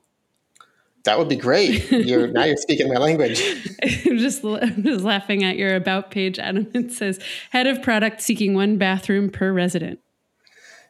That 1.05 1.17
would 1.17 1.27
be 1.27 1.35
great. 1.35 1.91
You're 1.91 2.27
now 2.27 2.43
you're 2.43 2.55
speaking 2.55 2.87
my 2.87 2.99
language. 2.99 3.41
I'm 4.05 4.19
just 4.19 4.45
I'm 4.45 4.83
just 4.83 5.03
laughing 5.03 5.43
at 5.43 5.57
your 5.57 5.75
about 5.75 6.11
page 6.11 6.37
adam. 6.37 6.69
It 6.75 6.91
says 6.91 7.19
head 7.49 7.65
of 7.65 7.81
product 7.81 8.21
seeking 8.21 8.53
one 8.53 8.77
bathroom 8.77 9.31
per 9.31 9.51
resident. 9.51 9.99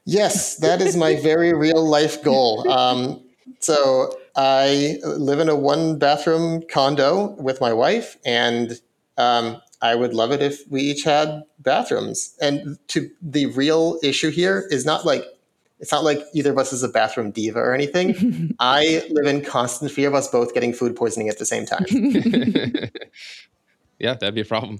Yes 0.03 0.57
that 0.57 0.81
is 0.81 0.97
my 0.97 1.15
very 1.15 1.53
real 1.53 1.87
life 1.87 2.21
goal. 2.21 2.69
Um, 2.69 3.23
so 3.59 4.11
i 4.35 4.97
live 5.05 5.39
in 5.39 5.47
a 5.47 5.55
one 5.55 5.97
bathroom 5.97 6.63
condo 6.69 7.35
with 7.39 7.61
my 7.61 7.71
wife 7.71 8.17
and 8.25 8.81
um, 9.17 9.61
I 9.83 9.93
would 9.95 10.13
love 10.13 10.31
it 10.31 10.41
if 10.41 10.61
we 10.69 10.81
each 10.81 11.03
had 11.03 11.43
bathrooms. 11.59 12.35
And 12.41 12.79
to 12.87 13.11
the 13.21 13.47
real 13.47 13.99
issue 14.01 14.31
here 14.31 14.65
is 14.71 14.85
not 14.85 15.05
like 15.05 15.25
it's 15.79 15.91
not 15.91 16.05
like 16.05 16.21
either 16.33 16.51
of 16.51 16.57
us 16.57 16.71
is 16.71 16.81
a 16.81 16.87
bathroom 16.87 17.31
diva 17.31 17.59
or 17.59 17.73
anything. 17.73 18.55
I 18.59 19.05
live 19.09 19.27
in 19.27 19.43
constant 19.43 19.91
fear 19.91 20.07
of 20.07 20.15
us 20.15 20.29
both 20.29 20.53
getting 20.53 20.71
food 20.71 20.95
poisoning 20.95 21.27
at 21.27 21.37
the 21.37 21.45
same 21.45 21.65
time. 21.65 21.83
yeah, 23.99 24.13
that'd 24.13 24.33
be 24.33 24.41
a 24.41 24.45
problem. 24.45 24.79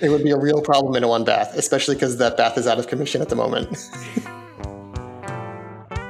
It 0.00 0.08
would 0.08 0.24
be 0.24 0.32
a 0.32 0.36
real 0.36 0.60
problem 0.60 0.96
in 0.96 1.04
a 1.04 1.08
one 1.08 1.22
bath, 1.22 1.56
especially 1.56 1.94
because 1.94 2.16
that 2.18 2.36
bath 2.36 2.58
is 2.58 2.66
out 2.66 2.80
of 2.80 2.88
commission 2.88 3.22
at 3.22 3.28
the 3.28 3.36
moment. 3.36 3.68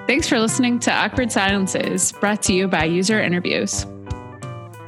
Thanks 0.07 0.27
for 0.27 0.39
listening 0.39 0.79
to 0.81 0.91
Awkward 0.91 1.31
Silences, 1.31 2.13
brought 2.13 2.41
to 2.45 2.55
you 2.55 2.69
by 2.69 2.85
User 2.85 3.21
Interviews. 3.21 3.85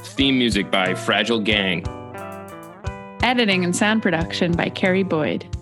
Theme 0.01 0.39
music 0.39 0.71
by 0.71 0.95
Fragile 0.95 1.39
Gang. 1.39 1.85
Editing 3.23 3.63
and 3.63 3.75
sound 3.75 4.01
production 4.01 4.51
by 4.53 4.69
Carrie 4.69 5.03
Boyd. 5.03 5.56